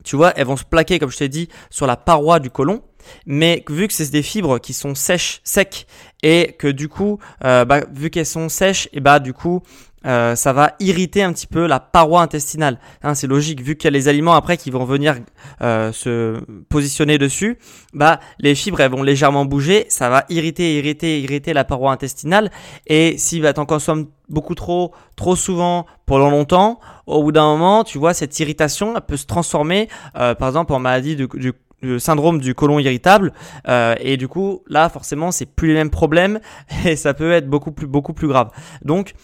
tu 0.02 0.16
vois, 0.16 0.32
elles 0.36 0.46
vont 0.46 0.56
se 0.56 0.64
plaquer, 0.64 0.98
comme 0.98 1.10
je 1.10 1.18
t'ai 1.18 1.28
dit, 1.28 1.48
sur 1.70 1.86
la 1.86 1.96
paroi 1.96 2.40
du 2.40 2.50
côlon. 2.50 2.82
Mais 3.26 3.64
vu 3.68 3.88
que 3.88 3.94
c'est 3.94 4.10
des 4.10 4.22
fibres 4.22 4.58
qui 4.58 4.72
sont 4.72 4.94
sèches, 4.94 5.40
secs, 5.44 5.86
et 6.24 6.54
que 6.58 6.68
du 6.68 6.88
coup, 6.88 7.18
euh, 7.44 7.64
bah, 7.66 7.80
vu 7.92 8.10
qu'elles 8.10 8.26
sont 8.26 8.48
sèches, 8.48 8.88
et 8.92 9.00
bah 9.00 9.18
du 9.18 9.34
coup, 9.34 9.62
euh, 10.06 10.34
ça 10.34 10.52
va 10.52 10.72
irriter 10.80 11.22
un 11.22 11.32
petit 11.32 11.46
peu 11.46 11.66
la 11.66 11.80
paroi 11.80 12.22
intestinale. 12.22 12.78
Hein, 13.02 13.14
c'est 13.14 13.26
logique, 13.26 13.60
vu 13.60 13.76
qu'il 13.76 13.86
y 13.86 13.88
a 13.88 13.90
les 13.90 14.08
aliments 14.08 14.34
après 14.34 14.56
qui 14.56 14.70
vont 14.70 14.84
venir 14.84 15.16
euh, 15.60 15.92
se 15.92 16.40
positionner 16.68 17.18
dessus, 17.18 17.58
bah 17.92 18.20
les 18.38 18.54
fibres 18.54 18.80
elles 18.80 18.90
vont 18.90 19.02
légèrement 19.02 19.44
bouger, 19.44 19.84
ça 19.88 20.08
va 20.08 20.24
irriter, 20.30 20.78
irriter, 20.78 21.20
irriter 21.20 21.52
la 21.52 21.64
paroi 21.64 21.92
intestinale. 21.92 22.50
Et 22.86 23.16
si 23.18 23.40
bah, 23.40 23.52
t'en 23.52 23.66
consommes 23.66 24.06
beaucoup 24.30 24.54
trop, 24.54 24.92
trop 25.16 25.36
souvent, 25.36 25.84
pendant 26.06 26.30
longtemps, 26.30 26.80
au 27.06 27.22
bout 27.22 27.32
d'un 27.32 27.44
moment, 27.44 27.84
tu 27.84 27.98
vois, 27.98 28.14
cette 28.14 28.38
irritation 28.40 28.94
elle 28.96 29.02
peut 29.02 29.18
se 29.18 29.26
transformer, 29.26 29.88
par 30.14 30.48
exemple, 30.48 30.72
en 30.72 30.78
maladie 30.78 31.16
du, 31.16 31.28
du 31.34 31.52
le 31.84 31.98
syndrome 31.98 32.40
du 32.40 32.54
côlon 32.54 32.78
irritable 32.78 33.32
euh, 33.68 33.94
et 34.00 34.16
du 34.16 34.28
coup 34.28 34.62
là 34.66 34.88
forcément 34.88 35.30
c'est 35.30 35.46
plus 35.46 35.68
les 35.68 35.74
mêmes 35.74 35.90
problèmes 35.90 36.40
et 36.84 36.96
ça 36.96 37.14
peut 37.14 37.32
être 37.32 37.48
beaucoup 37.48 37.72
plus 37.72 37.86
beaucoup 37.86 38.12
plus 38.12 38.28
grave 38.28 38.50
donc 38.82 39.14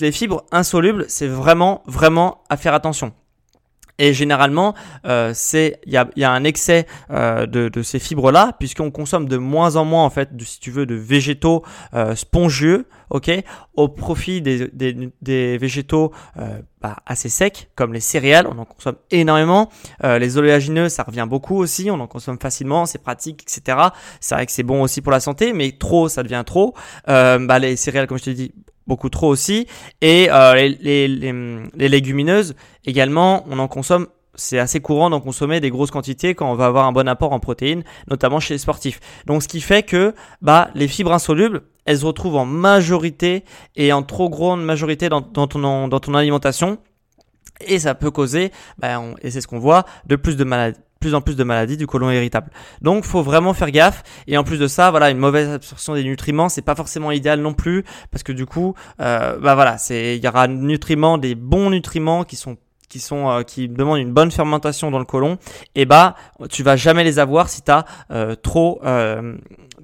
les 0.00 0.12
fibres 0.12 0.44
insolubles, 0.50 1.04
c'est 1.08 1.26
vraiment, 1.26 1.82
vraiment 1.86 2.42
à 2.48 2.56
faire 2.56 2.74
attention. 2.74 3.12
Et 3.98 4.12
généralement, 4.12 4.74
euh, 5.06 5.32
c'est 5.34 5.80
il 5.86 5.92
y 5.92 5.96
a, 5.96 6.08
y 6.16 6.24
a, 6.24 6.30
un 6.32 6.44
excès 6.44 6.86
euh, 7.10 7.46
de, 7.46 7.68
de, 7.68 7.82
ces 7.82 7.98
fibres-là, 7.98 8.56
puisqu'on 8.58 8.90
consomme 8.90 9.28
de 9.28 9.36
moins 9.36 9.76
en 9.76 9.84
moins 9.84 10.04
en 10.04 10.10
fait, 10.10 10.36
de, 10.36 10.44
si 10.44 10.58
tu 10.58 10.70
veux, 10.70 10.84
de 10.84 10.96
végétaux 10.96 11.64
euh, 11.94 12.16
spongieux, 12.16 12.86
ok, 13.10 13.30
au 13.74 13.88
profit 13.88 14.42
des, 14.42 14.68
des, 14.68 15.10
des 15.22 15.58
végétaux 15.58 16.12
euh, 16.38 16.60
bah, 16.80 16.96
assez 17.06 17.28
secs, 17.28 17.70
comme 17.76 17.92
les 17.92 18.00
céréales, 18.00 18.46
on 18.46 18.58
en 18.58 18.64
consomme 18.64 18.96
énormément. 19.10 19.70
Euh, 20.02 20.18
les 20.18 20.36
oléagineux, 20.36 20.88
ça 20.88 21.02
revient 21.02 21.26
beaucoup 21.28 21.56
aussi, 21.56 21.90
on 21.90 22.00
en 22.00 22.06
consomme 22.06 22.38
facilement, 22.38 22.86
c'est 22.86 22.98
pratique, 22.98 23.42
etc. 23.42 23.78
C'est 24.20 24.34
vrai 24.34 24.46
que 24.46 24.52
c'est 24.52 24.64
bon 24.64 24.82
aussi 24.82 25.00
pour 25.00 25.12
la 25.12 25.20
santé, 25.20 25.52
mais 25.52 25.72
trop, 25.78 26.08
ça 26.08 26.22
devient 26.22 26.42
trop. 26.44 26.74
Euh, 27.08 27.38
bah, 27.38 27.58
les 27.58 27.76
céréales, 27.76 28.06
comme 28.06 28.18
je 28.18 28.24
t'ai 28.24 28.34
dit, 28.34 28.52
beaucoup 28.86 29.08
trop 29.08 29.28
aussi. 29.28 29.66
Et 30.00 30.28
euh, 30.30 30.54
les, 30.54 31.08
les, 31.08 31.88
légumineuses 31.88 32.54
également, 32.84 33.44
on 33.48 33.58
en 33.58 33.68
consomme. 33.68 34.06
C'est 34.36 34.58
assez 34.58 34.80
courant 34.80 35.10
d'en 35.10 35.20
consommer 35.20 35.60
des 35.60 35.70
grosses 35.70 35.92
quantités 35.92 36.34
quand 36.34 36.50
on 36.50 36.56
va 36.56 36.66
avoir 36.66 36.86
un 36.86 36.92
bon 36.92 37.06
apport 37.06 37.32
en 37.32 37.38
protéines, 37.38 37.84
notamment 38.10 38.40
chez 38.40 38.54
les 38.54 38.58
sportifs. 38.58 38.98
Donc, 39.26 39.44
ce 39.44 39.48
qui 39.48 39.60
fait 39.60 39.84
que 39.84 40.12
bah, 40.42 40.70
les 40.74 40.88
fibres 40.88 41.12
insolubles, 41.12 41.62
elles 41.84 41.98
se 41.98 42.04
retrouvent 42.04 42.36
en 42.36 42.44
majorité 42.44 43.44
et 43.76 43.92
en 43.92 44.02
trop 44.02 44.28
grande 44.28 44.64
majorité 44.64 45.08
dans, 45.08 45.22
ton, 45.22 45.86
dans 45.86 46.00
ton 46.00 46.14
alimentation. 46.14 46.78
Et 47.60 47.78
ça 47.78 47.94
peut 47.94 48.10
causer, 48.10 48.50
bah, 48.78 49.00
et 49.22 49.30
c'est 49.30 49.40
ce 49.40 49.46
qu'on 49.46 49.60
voit, 49.60 49.84
de 50.06 50.16
plus 50.16 50.36
de 50.36 50.42
maladies 50.42 50.80
plus 51.04 51.14
en 51.14 51.20
plus 51.20 51.36
de 51.36 51.44
maladies 51.44 51.76
du 51.76 51.86
côlon 51.86 52.10
irritable. 52.10 52.50
Donc 52.80 53.04
faut 53.04 53.20
vraiment 53.20 53.52
faire 53.52 53.70
gaffe. 53.70 54.02
Et 54.26 54.38
en 54.38 54.42
plus 54.42 54.56
de 54.56 54.66
ça, 54.66 54.90
voilà, 54.90 55.10
une 55.10 55.18
mauvaise 55.18 55.50
absorption 55.50 55.92
des 55.92 56.02
nutriments, 56.02 56.48
c'est 56.48 56.62
pas 56.62 56.74
forcément 56.74 57.10
idéal 57.10 57.40
non 57.40 57.52
plus 57.52 57.84
parce 58.10 58.22
que 58.22 58.32
du 58.32 58.46
coup, 58.46 58.74
euh, 59.02 59.36
bah 59.38 59.54
voilà, 59.54 59.76
c'est 59.76 60.16
il 60.16 60.24
y 60.24 60.28
aura 60.28 60.48
nutriments, 60.48 61.18
des 61.18 61.34
bons 61.34 61.68
nutriments 61.68 62.24
qui 62.24 62.36
sont 62.36 62.56
qui 62.88 63.00
sont 63.00 63.28
euh, 63.28 63.42
qui 63.42 63.68
demandent 63.68 63.98
une 63.98 64.14
bonne 64.14 64.30
fermentation 64.30 64.90
dans 64.90 64.98
le 64.98 65.04
côlon. 65.04 65.36
Et 65.74 65.84
bah 65.84 66.14
tu 66.48 66.62
vas 66.62 66.76
jamais 66.76 67.04
les 67.04 67.18
avoir 67.18 67.50
si 67.50 67.60
tu 67.60 67.70
euh, 68.10 68.34
trop 68.34 68.80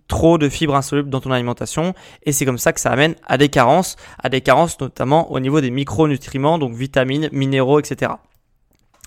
trop 0.09 0.39
de 0.39 0.49
fibres 0.49 0.75
insolubles 0.75 1.11
dans 1.11 1.21
ton 1.21 1.33
alimentation. 1.33 1.93
Et 2.23 2.33
c'est 2.33 2.47
comme 2.47 2.57
ça 2.57 2.73
que 2.73 2.81
ça 2.81 2.93
amène 2.93 3.15
à 3.27 3.37
des 3.37 3.51
carences 3.51 3.97
à 4.25 4.31
des 4.31 4.41
carences 4.41 4.81
notamment 4.81 5.31
au 5.31 5.39
niveau 5.39 5.61
des 5.61 5.71
micronutriments 5.71 6.59
donc 6.59 6.73
vitamines 6.73 7.29
minéraux 7.31 7.79
etc 7.79 8.13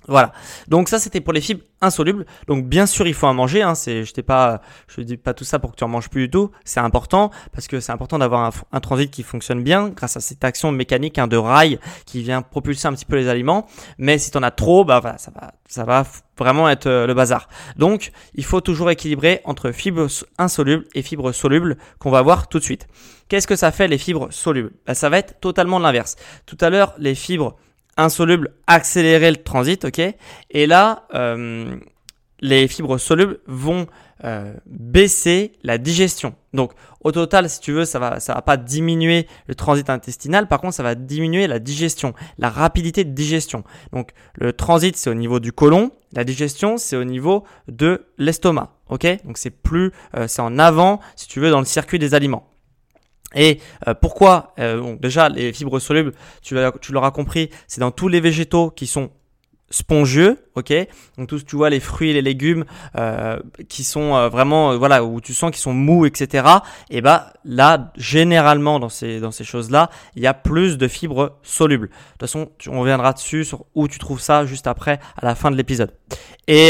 Voilà. 0.08 0.34
Donc 0.68 0.90
ça 0.90 1.00
c'était 1.00 1.22
pour 1.22 1.34
les 1.34 1.42
fibres 1.42 1.64
insolubles. 1.82 2.26
Donc 2.48 2.66
bien 2.66 2.86
sûr 2.86 3.08
il 3.08 3.14
faut 3.14 3.28
en 3.28 3.34
manger. 3.34 3.62
Hein. 3.62 3.76
C'est, 3.76 4.04
je 4.04 4.14
t'ai 4.14 4.24
pas, 4.24 4.62
je 4.88 5.02
dis 5.02 5.18
pas 5.18 5.34
tout 5.34 5.44
ça 5.44 5.60
pour 5.60 5.72
que 5.72 5.76
tu 5.76 5.84
en 5.84 5.88
manges 5.88 6.10
plus 6.10 6.24
du 6.24 6.30
tout. 6.30 6.52
C'est 6.66 6.80
important 6.80 7.32
parce 7.54 7.68
que 7.68 7.80
c'est 7.80 7.92
important 7.92 8.20
d'avoir 8.20 8.52
un, 8.72 8.80
transit 8.80 9.10
qui 9.10 9.24
fonctionne 9.24 9.64
bien 9.64 9.90
grâce 9.90 10.18
à 10.18 10.20
cette 10.20 10.44
action 10.44 10.72
mécanique 10.72 11.18
hein, 11.18 11.28
de 11.28 11.38
rail 11.38 11.80
qui 12.06 12.22
vient 12.22 12.42
propulser 12.42 12.88
un 12.88 12.94
petit 12.94 13.06
peu 13.06 13.16
les 13.16 13.30
aliments. 13.30 13.68
Mais 13.98 14.18
si 14.18 14.32
tu 14.32 14.38
en 14.38 14.44
as 14.44 14.52
trop, 14.52 14.84
bah 14.84 15.02
ça 15.18 15.32
va, 15.32 15.54
ça 15.68 15.84
va 15.84 16.04
vraiment 16.38 16.70
être 16.70 16.88
euh, 16.88 17.08
le 17.08 17.14
bazar. 17.14 17.48
Donc 17.78 18.12
il 18.36 18.44
faut 18.44 18.62
toujours 18.62 18.90
équilibrer 18.90 19.42
entre 19.46 19.72
fibres 19.72 20.08
insolubles 20.38 20.86
et 20.96 21.02
fibres 21.02 21.32
solubles 21.32 21.78
qu'on 22.00 22.12
va 22.12 22.22
voir 22.22 22.48
tout 22.48 22.60
de 22.60 22.64
suite. 22.64 22.88
Qu'est-ce 23.30 23.48
que 23.48 23.56
ça 23.56 23.72
fait 23.72 23.88
les 23.88 23.98
fibres 23.98 24.28
solubles? 24.32 24.72
Bah, 24.86 24.94
Ça 24.94 25.10
va 25.10 25.18
être 25.18 25.40
totalement 25.40 25.80
l'inverse. 25.80 26.16
Tout 26.46 26.58
à 26.62 26.70
l'heure 26.70 26.94
les 26.98 27.16
fibres 27.16 27.56
insoluble 27.98 28.54
accélérer 28.68 29.32
le 29.32 29.38
transit, 29.38 29.86
ok? 29.86 30.02
Et 30.50 30.68
là, 30.68 31.08
euh, 31.14 31.76
les 32.40 32.68
fibres 32.68 32.98
solubles 32.98 33.40
vont 33.48 33.88
euh, 34.24 34.54
baisser 34.66 35.54
la 35.64 35.78
digestion. 35.78 36.36
Donc, 36.54 36.72
au 37.02 37.12
total, 37.12 37.50
si 37.50 37.60
tu 37.60 37.72
veux, 37.74 37.86
ça 37.86 38.00
va, 38.00 38.20
ça 38.20 38.34
va 38.34 38.42
pas 38.42 38.58
diminuer 38.58 39.28
le 39.48 39.56
transit 39.56 39.90
intestinal. 39.90 40.48
Par 40.48 40.62
contre, 40.62 40.76
ça 40.76 40.84
va 40.84 40.96
diminuer 40.96 41.48
la 41.48 41.60
digestion, 41.60 42.14
la 42.38 42.50
rapidité 42.50 43.04
de 43.04 43.12
digestion. 43.12 43.64
Donc, 43.92 44.12
le 44.36 44.54
transit, 44.54 44.96
c'est 44.96 45.10
au 45.10 45.14
niveau 45.14 45.40
du 45.40 45.52
côlon. 45.52 45.92
La 46.14 46.24
digestion, 46.24 46.78
c'est 46.78 46.96
au 46.96 47.04
niveau 47.04 47.44
de 47.68 48.06
l'estomac. 48.18 48.72
Ok? 48.90 49.06
Donc, 49.26 49.38
c'est 49.38 49.50
plus, 49.50 49.92
euh, 50.16 50.28
c'est 50.28 50.42
en 50.42 50.60
avant, 50.60 51.00
si 51.16 51.28
tu 51.28 51.40
veux, 51.40 51.50
dans 51.50 51.60
le 51.60 51.66
circuit 51.66 52.00
des 52.00 52.14
aliments. 52.14 52.53
Et 53.36 53.60
euh, 53.88 53.94
pourquoi 53.94 54.54
euh, 54.60 54.96
Déjà, 55.00 55.30
les 55.30 55.54
fibres 55.54 55.80
solubles, 55.80 56.14
tu, 56.42 56.56
tu 56.82 56.92
l'auras 56.92 57.12
compris, 57.12 57.50
c'est 57.68 57.82
dans 57.82 57.92
tous 57.92 58.08
les 58.08 58.22
végétaux 58.22 58.70
qui 58.70 58.88
sont 58.88 59.12
spongieux, 59.70 60.38
ok? 60.54 60.72
Donc 61.18 61.30
tous, 61.30 61.44
tu 61.44 61.56
vois, 61.56 61.72
les 61.72 61.80
fruits 61.80 62.14
les 62.14 62.22
légumes 62.22 62.64
euh, 62.96 63.40
qui 63.70 63.84
sont 63.84 64.30
vraiment, 64.30 64.78
voilà, 64.78 65.04
où 65.04 65.20
tu 65.20 65.34
sens 65.34 65.50
qu'ils 65.50 65.62
sont 65.62 65.74
mous, 65.74 66.06
etc. 66.06 66.48
Et 66.92 67.02
bah 67.02 67.34
là, 67.44 67.92
généralement 67.98 68.80
dans 68.80 68.90
ces 68.90 69.20
dans 69.20 69.32
ces 69.32 69.44
choses-là, 69.44 69.90
il 70.16 70.22
y 70.22 70.28
a 70.28 70.36
plus 70.36 70.78
de 70.78 70.88
fibres 70.88 71.40
solubles. 71.42 71.88
De 71.88 71.94
toute 71.94 72.22
façon, 72.22 72.52
on 72.68 72.82
reviendra 72.82 73.14
dessus 73.14 73.46
sur 73.46 73.66
où 73.74 73.88
tu 73.88 73.98
trouves 73.98 74.22
ça 74.22 74.46
juste 74.46 74.68
après, 74.68 75.00
à 75.20 75.26
la 75.26 75.34
fin 75.34 75.50
de 75.50 75.56
l'épisode. 75.56 75.92
Et 76.48 76.70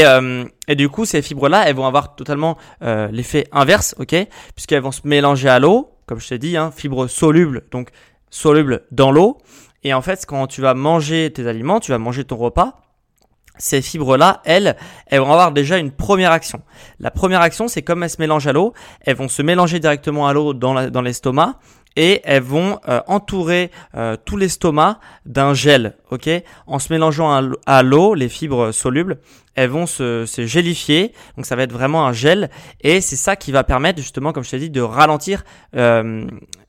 et 0.66 0.74
du 0.74 0.88
coup, 0.88 1.04
ces 1.04 1.20
fibres-là, 1.20 1.68
elles 1.68 1.76
vont 1.76 1.86
avoir 1.86 2.14
totalement 2.14 2.56
l'effet 2.80 3.46
inverse, 3.52 3.94
ok? 3.98 4.16
Puisqu'elles 4.54 4.82
vont 4.82 4.92
se 4.92 5.02
mélanger 5.04 5.50
à 5.50 5.58
l'eau 5.58 5.93
comme 6.06 6.20
je 6.20 6.28
t'ai 6.28 6.38
dit, 6.38 6.56
hein, 6.56 6.70
fibres 6.74 7.06
solubles, 7.06 7.64
donc 7.70 7.90
solubles 8.30 8.82
dans 8.90 9.10
l'eau. 9.10 9.38
Et 9.82 9.92
en 9.94 10.02
fait, 10.02 10.24
quand 10.26 10.46
tu 10.46 10.60
vas 10.60 10.74
manger 10.74 11.32
tes 11.32 11.46
aliments, 11.46 11.80
tu 11.80 11.90
vas 11.92 11.98
manger 11.98 12.24
ton 12.24 12.36
repas, 12.36 12.80
ces 13.56 13.82
fibres-là, 13.82 14.40
elles, 14.44 14.76
elles 15.06 15.20
vont 15.20 15.30
avoir 15.30 15.52
déjà 15.52 15.78
une 15.78 15.92
première 15.92 16.32
action. 16.32 16.62
La 16.98 17.10
première 17.10 17.40
action, 17.40 17.68
c'est 17.68 17.82
comme 17.82 18.02
elles 18.02 18.10
se 18.10 18.20
mélangent 18.20 18.46
à 18.46 18.52
l'eau, 18.52 18.72
elles 19.02 19.16
vont 19.16 19.28
se 19.28 19.42
mélanger 19.42 19.78
directement 19.78 20.26
à 20.26 20.32
l'eau 20.32 20.54
dans 20.54 21.02
l'estomac 21.02 21.58
et 21.96 22.20
elles 22.24 22.42
vont 22.42 22.78
euh, 22.88 23.00
entourer 23.06 23.70
euh, 23.94 24.16
tout 24.24 24.36
l'estomac 24.36 24.98
d'un 25.26 25.54
gel, 25.54 25.96
ok? 26.10 26.28
En 26.66 26.78
se 26.78 26.92
mélangeant 26.92 27.52
à 27.66 27.82
l'eau, 27.82 28.14
les 28.14 28.28
fibres 28.28 28.72
solubles, 28.72 29.18
elles 29.54 29.70
vont 29.70 29.86
se, 29.86 30.26
se, 30.26 30.46
gélifier, 30.46 31.12
donc 31.36 31.46
ça 31.46 31.56
va 31.56 31.62
être 31.62 31.72
vraiment 31.72 32.06
un 32.06 32.12
gel, 32.12 32.50
et 32.80 33.00
c'est 33.00 33.16
ça 33.16 33.36
qui 33.36 33.52
va 33.52 33.64
permettre 33.64 34.00
justement, 34.00 34.32
comme 34.32 34.44
je 34.44 34.50
t'ai 34.50 34.58
dit, 34.58 34.70
de 34.70 34.80
ralentir, 34.80 35.44
euh, 35.76 36.26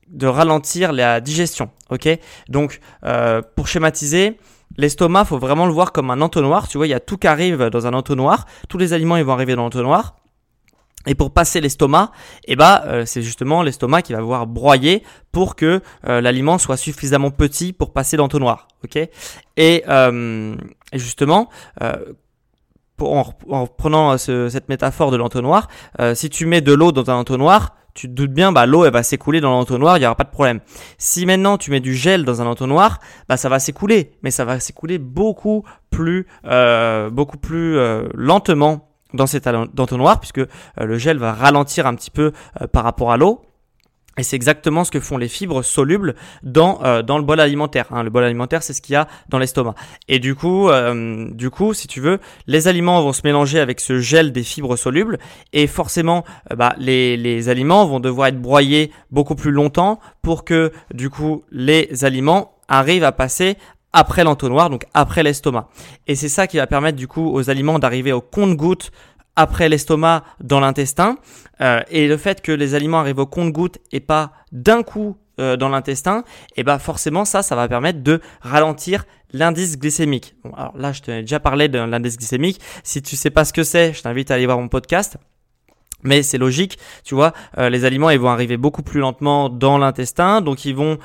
de 0.07 0.27
ralentir 0.27 0.93
la 0.93 1.19
digestion, 1.19 1.69
ok? 1.89 2.07
Donc 2.47 2.79
pour 3.55 3.67
schématiser, 3.67 4.37
L'estomac, 4.77 5.25
faut 5.25 5.37
vraiment 5.37 5.67
le 5.67 5.71
voir 5.71 5.93
comme 5.93 6.11
un 6.11 6.19
entonnoir. 6.19 6.67
Tu 6.67 6.77
vois, 6.77 6.85
il 6.85 6.89
y 6.89 6.93
a 6.93 6.99
tout 6.99 7.17
qui 7.17 7.27
arrive 7.27 7.69
dans 7.69 7.87
un 7.87 7.93
entonnoir. 7.93 8.45
Tous 8.67 8.77
les 8.77 8.91
aliments, 8.91 9.15
ils 9.15 9.23
vont 9.23 9.31
arriver 9.31 9.55
dans 9.55 9.63
l'entonnoir. 9.63 10.15
Et 11.05 11.15
pour 11.15 11.31
passer 11.31 11.61
l'estomac, 11.61 12.11
eh 12.45 12.55
ben, 12.55 12.81
euh, 12.85 13.03
c'est 13.05 13.21
justement 13.21 13.61
l'estomac 13.61 14.01
qui 14.01 14.13
va 14.13 14.21
voir 14.21 14.47
broyer 14.47 15.03
pour 15.31 15.55
que 15.55 15.81
euh, 16.07 16.21
l'aliment 16.21 16.57
soit 16.57 16.77
suffisamment 16.77 17.31
petit 17.31 17.73
pour 17.73 17.93
passer 17.93 18.17
l'entonnoir. 18.17 18.67
Ok? 18.83 18.97
Et, 19.57 19.83
euh, 19.87 20.55
et, 20.91 20.99
justement, 20.99 21.49
pour, 22.97 23.13
en, 23.13 23.33
en, 23.49 23.67
prenant 23.67 24.17
cette 24.17 24.69
métaphore 24.69 25.11
de 25.11 25.17
l'entonnoir, 25.17 25.67
si 26.13 26.29
tu 26.29 26.45
mets 26.45 26.61
de 26.61 26.73
l'eau 26.73 26.91
dans 26.91 27.09
un 27.09 27.15
entonnoir, 27.15 27.75
tu 27.93 28.07
te 28.07 28.13
doutes 28.13 28.33
bien, 28.33 28.51
bah, 28.51 28.65
l'eau 28.65 28.89
va 28.89 29.03
s'écouler 29.03 29.39
dans 29.39 29.51
l'entonnoir, 29.51 29.97
il 29.97 30.01
n'y 30.01 30.05
aura 30.05 30.15
pas 30.15 30.25
de 30.25 30.29
problème. 30.29 30.59
Si 30.97 31.25
maintenant 31.25 31.57
tu 31.57 31.71
mets 31.71 31.79
du 31.79 31.95
gel 31.95 32.25
dans 32.25 32.41
un 32.41 32.45
entonnoir, 32.45 32.99
bah, 33.29 33.37
ça 33.37 33.49
va 33.49 33.59
s'écouler, 33.59 34.11
mais 34.21 34.31
ça 34.31 34.45
va 34.45 34.59
s'écouler 34.59 34.97
beaucoup 34.97 35.63
plus, 35.89 36.27
beaucoup 37.11 37.37
plus 37.37 37.77
lentement 38.13 38.94
dans 39.13 39.27
cet 39.27 39.47
entonnoir 39.47 40.19
puisque 40.19 40.39
euh, 40.39 40.47
le 40.77 40.97
gel 40.97 41.17
va 41.17 41.33
ralentir 41.33 41.87
un 41.87 41.95
petit 41.95 42.11
peu 42.11 42.31
euh, 42.61 42.67
par 42.67 42.83
rapport 42.83 43.11
à 43.11 43.17
l'eau. 43.17 43.41
Et 44.17 44.23
c'est 44.23 44.37
exactement 44.37 44.85
ce 44.85 44.91
que 44.91 45.01
font 45.01 45.17
les 45.17 45.27
fibres 45.27 45.61
solubles 45.61 46.15
dans 46.41 46.81
euh, 46.85 47.01
le 47.01 47.21
bol 47.21 47.37
alimentaire. 47.41 47.87
Hein. 47.91 48.01
Le 48.01 48.09
bol 48.09 48.23
alimentaire, 48.23 48.63
c'est 48.63 48.71
ce 48.71 48.81
qu'il 48.81 48.93
y 48.93 48.95
a 48.95 49.09
dans 49.27 49.39
l'estomac. 49.39 49.75
Et 50.07 50.19
du 50.19 50.35
coup, 50.35 50.69
si 51.73 51.87
tu 51.89 51.99
veux, 51.99 52.19
les 52.47 52.69
aliments 52.69 53.01
vont 53.01 53.11
se 53.11 53.21
mélanger 53.25 53.59
avec 53.59 53.81
ce 53.81 53.99
gel 53.99 54.31
des 54.31 54.43
fibres 54.43 54.77
solubles, 54.77 55.17
et 55.51 55.67
forcément, 55.67 56.23
bah, 56.55 56.75
les 56.77 57.17
les 57.17 57.49
aliments 57.49 57.85
vont 57.85 57.99
devoir 57.99 58.29
être 58.29 58.41
broyés 58.41 58.89
beaucoup 59.11 59.35
plus 59.35 59.51
longtemps 59.51 59.99
pour 60.21 60.45
que 60.45 60.71
du 60.93 61.09
coup 61.09 61.43
les 61.51 62.05
aliments 62.05 62.53
arrivent 62.67 63.03
à 63.03 63.11
passer 63.11 63.57
après 63.95 64.25
l'entonnoir, 64.25 64.69
donc 64.69 64.85
après 64.93 65.23
l'estomac. 65.23 65.69
Et 66.05 66.15
c'est 66.15 66.29
ça 66.29 66.47
qui 66.47 66.57
va 66.57 66.67
permettre 66.67 66.97
du 66.97 67.07
coup 67.07 67.27
aux 67.33 67.49
aliments 67.49 67.79
d'arriver 67.79 68.11
au 68.11 68.21
compte-goutte 68.21 68.91
après 69.37 69.69
l'estomac 69.69 70.23
dans 70.43 70.59
l'intestin. 70.59 71.17
Euh, 71.61 71.79
et 71.89 72.07
le 72.07 72.17
fait 72.17 72.41
que 72.41 72.51
les 72.51 72.75
aliments 72.75 72.99
arrivent 72.99 73.19
au 73.19 73.25
compte-goutte 73.25 73.79
et 73.93 74.01
pas 74.01 74.33
d'un 74.51 74.83
coup 74.83 75.17
euh, 75.39 75.55
dans 75.55 75.69
l'intestin, 75.69 76.23
et 76.55 76.61
eh 76.61 76.63
ben 76.63 76.77
forcément 76.77 77.25
ça, 77.25 77.41
ça 77.41 77.55
va 77.55 77.67
permettre 77.67 78.03
de 78.03 78.21
ralentir 78.41 79.05
l'indice 79.33 79.77
glycémique. 79.77 80.35
Bon, 80.43 80.53
alors 80.53 80.77
là, 80.77 80.91
je 80.91 81.01
t'ai 81.01 81.21
déjà 81.21 81.39
parlé 81.39 81.67
de 81.67 81.79
l'indice 81.79 82.17
glycémique. 82.17 82.61
Si 82.83 83.01
tu 83.01 83.15
sais 83.15 83.29
pas 83.29 83.45
ce 83.45 83.53
que 83.53 83.63
c'est, 83.63 83.93
je 83.93 84.01
t'invite 84.01 84.29
à 84.31 84.35
aller 84.35 84.45
voir 84.45 84.59
mon 84.59 84.67
podcast. 84.67 85.17
Mais 86.05 86.23
c'est 86.23 86.37
logique, 86.37 86.77
tu 87.03 87.15
vois, 87.15 87.33
euh, 87.57 87.69
les 87.69 87.83
aliments 87.83 88.09
ils 88.09 88.19
vont 88.19 88.29
arriver 88.29 88.57
beaucoup 88.57 88.83
plus 88.83 88.99
lentement 88.99 89.49
dans 89.49 89.77
l'intestin, 89.77 90.41
donc 90.41 90.63
ils 90.63 90.75
vont 90.75 90.97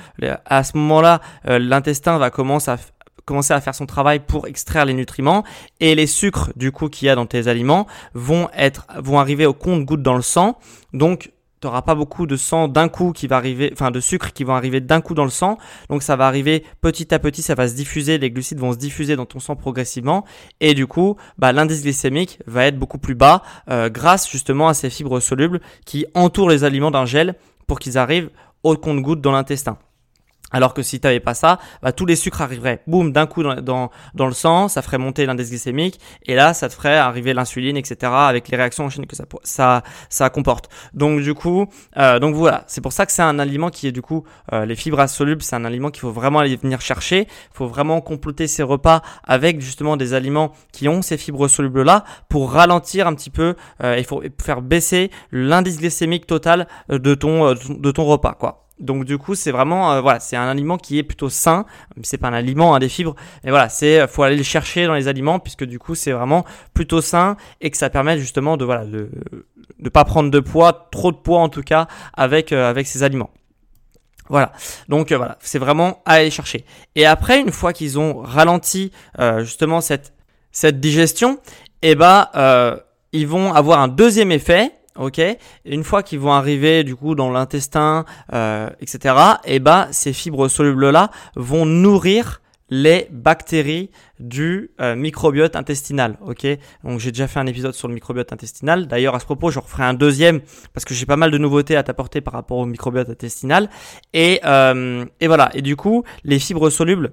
à 0.47 0.63
ce 0.63 0.77
moment-là, 0.77 1.21
euh, 1.49 1.59
l'intestin 1.59 2.19
va 2.19 2.31
commencer 2.31 2.71
à 2.71 2.79
commencer 3.25 3.53
à 3.53 3.61
faire 3.61 3.75
son 3.75 3.87
travail 3.87 4.19
pour 4.19 4.49
extraire 4.49 4.85
les 4.85 4.95
nutriments 4.95 5.45
et 5.79 5.95
les 5.95 6.07
sucres 6.07 6.51
du 6.57 6.73
coup 6.73 6.89
qu'il 6.89 7.07
y 7.07 7.09
a 7.09 7.15
dans 7.15 7.27
tes 7.27 7.47
aliments 7.47 7.87
vont 8.13 8.49
être 8.57 8.87
vont 8.99 9.21
arriver 9.21 9.47
au 9.47 9.53
compte-goutte 9.55 10.03
dans 10.03 10.17
le 10.17 10.23
sang. 10.23 10.59
Donc 10.93 11.31
tu 11.61 11.67
n'auras 11.67 11.83
pas 11.83 11.95
beaucoup 11.95 12.27
de 12.27 12.37
sang 12.37 12.69
d'un 12.69 12.89
coup 12.89 13.13
qui 13.13 13.27
va 13.27 13.37
arriver, 13.37 13.71
enfin 13.73 13.91
de 13.91 14.01
sucre 14.01 14.33
qui 14.33 14.45
vont 14.45 14.55
arriver 14.55 14.81
d'un 14.81 15.01
coup 15.01 15.15
dans 15.15 15.25
le 15.25 15.31
sang. 15.31 15.59
Donc 15.91 16.03
ça 16.03 16.17
va 16.17 16.27
arriver 16.27 16.65
petit 16.81 17.13
à 17.15 17.19
petit, 17.19 17.43
ça 17.43 17.55
va 17.55 17.69
se 17.69 17.75
diffuser, 17.75 18.19
les 18.19 18.31
glucides 18.31 18.59
vont 18.59 18.73
se 18.73 18.79
diffuser 18.79 19.15
dans 19.17 19.27
ton 19.27 19.41
sang 19.41 19.57
progressivement. 19.57 20.25
Et 20.61 20.73
du 20.75 20.87
coup, 20.87 21.17
bah, 21.37 21.53
l'indice 21.53 21.83
glycémique 21.83 22.39
va 22.47 22.67
être 22.67 22.79
beaucoup 22.79 22.99
plus 22.99 23.15
bas 23.15 23.43
euh, 23.69 23.91
grâce 23.91 24.31
justement 24.31 24.69
à 24.69 24.75
ces 24.75 24.89
fibres 24.89 25.21
solubles 25.21 25.61
qui 25.85 26.07
entourent 26.15 26.49
les 26.49 26.65
aliments 26.65 26.91
d'un 26.91 27.05
gel 27.05 27.35
pour 27.67 27.79
qu'ils 27.79 27.99
arrivent 27.99 28.31
au 28.63 28.77
compte-goutte 28.77 29.21
dans 29.21 29.33
l'intestin. 29.33 29.77
Alors 30.51 30.75
que 30.75 30.83
si 30.83 31.01
tu 31.01 31.07
n'avais 31.07 31.21
pas 31.21 31.35
ça, 31.35 31.59
bah, 31.83 31.93
tous 31.93 32.07
les 32.07 32.17
sucres 32.17 32.43
arriveraient, 32.43 32.83
boum, 32.87 33.13
d'un 33.13 33.27
coup 33.27 33.43
dans, 33.43 33.91
dans, 34.15 34.27
le 34.27 34.33
sang, 34.33 34.69
ça 34.69 34.83
ferait 34.83 34.99
monter 34.99 35.27
l'indice 35.27 35.51
glycémique, 35.51 36.01
et 36.27 36.35
là, 36.35 36.55
ça 36.55 36.69
te 36.69 36.75
ferait 36.75 36.97
arriver 36.97 37.35
l'insuline, 37.35 37.77
etc., 37.77 38.13
avec 38.13 38.49
les 38.49 38.57
réactions 38.57 38.85
en 38.85 38.91
chaîne 38.91 39.07
que 39.07 39.17
ça, 39.17 39.25
ça, 39.43 39.83
ça 40.09 40.31
comporte. 40.31 40.69
Donc 40.95 41.21
du 41.21 41.35
coup, 41.35 41.67
euh, 41.97 42.19
donc 42.19 42.35
voilà, 42.35 42.65
c'est 42.67 42.81
pour 42.81 42.93
ça 42.93 43.07
que 43.07 43.13
c'est 43.13 43.23
un 43.23 43.39
aliment 43.39 43.71
qui 43.71 43.87
est 43.87 43.93
du 43.93 44.03
coup, 44.03 44.25
euh, 44.53 44.65
les 44.65 44.77
fibres 44.77 45.01
insolubles, 45.01 45.43
c'est 45.43 45.57
un 45.57 45.65
aliment 45.65 45.91
qu'il 45.91 46.01
faut 46.01 46.13
vraiment 46.13 46.41
aller 46.41 46.57
venir 46.57 46.81
chercher. 46.81 47.27
Il 47.29 47.57
faut 47.57 47.67
vraiment 47.67 48.01
compléter 48.01 48.47
ses 48.47 48.63
repas 48.63 49.03
avec 49.25 49.61
justement 49.61 49.97
des 49.97 50.15
aliments 50.15 50.53
qui 50.73 50.89
ont 50.89 51.03
ces 51.03 51.17
fibres 51.17 51.49
solubles 51.49 51.83
là 51.83 52.05
pour 52.29 52.53
ralentir 52.53 53.07
un 53.07 53.15
petit 53.15 53.31
peu. 53.31 53.55
Euh, 53.83 53.97
il 53.99 54.05
faut 54.05 54.23
faire 54.43 54.63
baisser 54.63 55.11
l'indice 55.33 55.79
glycémique 55.79 56.27
total 56.27 56.67
de 56.89 57.15
ton 57.15 57.55
de 57.55 57.91
ton 57.91 58.05
repas, 58.05 58.35
quoi. 58.35 58.70
Donc 58.81 59.05
du 59.05 59.19
coup, 59.19 59.35
c'est 59.35 59.53
vraiment 59.53 59.93
euh, 59.93 60.01
voilà, 60.01 60.21
c'est 60.21 60.37
un 60.37 60.49
aliment 60.49 60.79
qui 60.79 60.99
est 60.99 61.03
plutôt 61.03 61.29
sain. 61.29 61.67
C'est 62.03 62.19
pas 62.19 62.29
un 62.29 62.33
aliment, 62.33 62.75
hein, 62.75 62.79
des 62.79 62.89
fibres. 62.89 63.15
Mais 63.45 63.51
voilà, 63.51 63.69
c'est 63.69 64.07
faut 64.09 64.23
aller 64.23 64.37
le 64.37 64.43
chercher 64.43 64.87
dans 64.87 64.95
les 64.95 65.07
aliments 65.07 65.39
puisque 65.39 65.65
du 65.65 65.79
coup, 65.79 65.95
c'est 65.95 66.13
vraiment 66.13 66.45
plutôt 66.75 67.01
sain 67.01 67.37
et 67.61 67.71
que 67.71 67.77
ça 67.77 67.91
permet 67.91 68.19
justement 68.19 68.57
de 68.57 68.65
voilà 68.65 68.85
de 68.85 69.11
de 69.79 69.89
pas 69.89 70.05
prendre 70.05 70.31
de 70.31 70.41
poids, 70.41 70.89
trop 70.91 71.13
de 71.13 71.17
poids 71.17 71.41
en 71.41 71.49
tout 71.49 71.63
cas 71.63 71.87
avec 72.15 72.53
euh, 72.53 72.69
avec 72.69 72.87
ces 72.87 73.03
aliments. 73.03 73.31
Voilà, 74.29 74.53
donc 74.89 75.11
euh, 75.13 75.17
voilà, 75.17 75.39
c'est 75.41 75.59
vraiment 75.59 76.03
à 76.07 76.15
aller 76.15 76.31
chercher. 76.31 76.65
Et 76.95 77.05
après, 77.05 77.41
une 77.41 77.53
fois 77.53 77.73
qu'ils 77.73 77.99
ont 77.99 78.23
ralenti 78.23 78.93
justement 79.41 79.81
cette 79.81 80.15
cette 80.53 80.81
digestion, 80.81 81.39
eh 81.83 81.95
ben 81.95 82.29
ils 83.13 83.27
vont 83.27 83.53
avoir 83.53 83.81
un 83.81 83.89
deuxième 83.89 84.33
effet 84.33 84.73
ok 84.97 85.21
Une 85.65 85.85
fois 85.85 86.03
qu'ils 86.03 86.21
vont 86.21 86.33
arriver 86.33 86.85
du 86.85 86.97
coup 86.97 87.15
dans 87.15 87.31
l'intestin, 87.31 88.05
euh, 88.33 88.69
etc. 88.81 89.15
Et 89.45 89.59
bah 89.59 89.89
ces 89.91 90.13
fibres 90.13 90.49
solubles 90.49 90.91
là 90.91 91.11
vont 91.37 91.67
nourrir 91.67 92.41
les 92.71 93.09
bactéries 93.11 93.91
du 94.21 94.71
euh, 94.81 94.95
microbiote 94.95 95.57
intestinal. 95.57 96.17
Ok, 96.25 96.47
donc 96.85 97.01
j'ai 97.01 97.11
déjà 97.11 97.27
fait 97.27 97.41
un 97.41 97.47
épisode 97.47 97.75
sur 97.75 97.89
le 97.89 97.95
microbiote 97.95 98.33
intestinal. 98.33 98.87
D'ailleurs, 98.87 99.17
à 99.17 99.21
ce 99.21 99.25
propos, 99.25 99.51
je 99.51 99.59
referai 99.59 99.83
un 99.83 99.95
deuxième 99.95 100.41
parce 100.73 100.85
que 100.85 100.95
j'ai 100.95 101.07
pas 101.07 101.17
mal 101.17 101.31
de 101.31 101.39
nouveautés 101.39 101.77
à 101.77 101.83
t'apporter 101.83 102.21
par 102.21 102.33
rapport 102.33 102.59
au 102.59 102.67
microbiote 102.67 103.11
intestinal. 103.11 103.69
Et, 104.13 104.41
euh, 104.45 105.05
et 105.21 105.27
voilà. 105.27 105.51
Et 105.55 105.63
du 105.63 105.77
coup, 105.77 106.05
les 106.25 106.39
fibres 106.39 106.71
solubles 106.71 107.13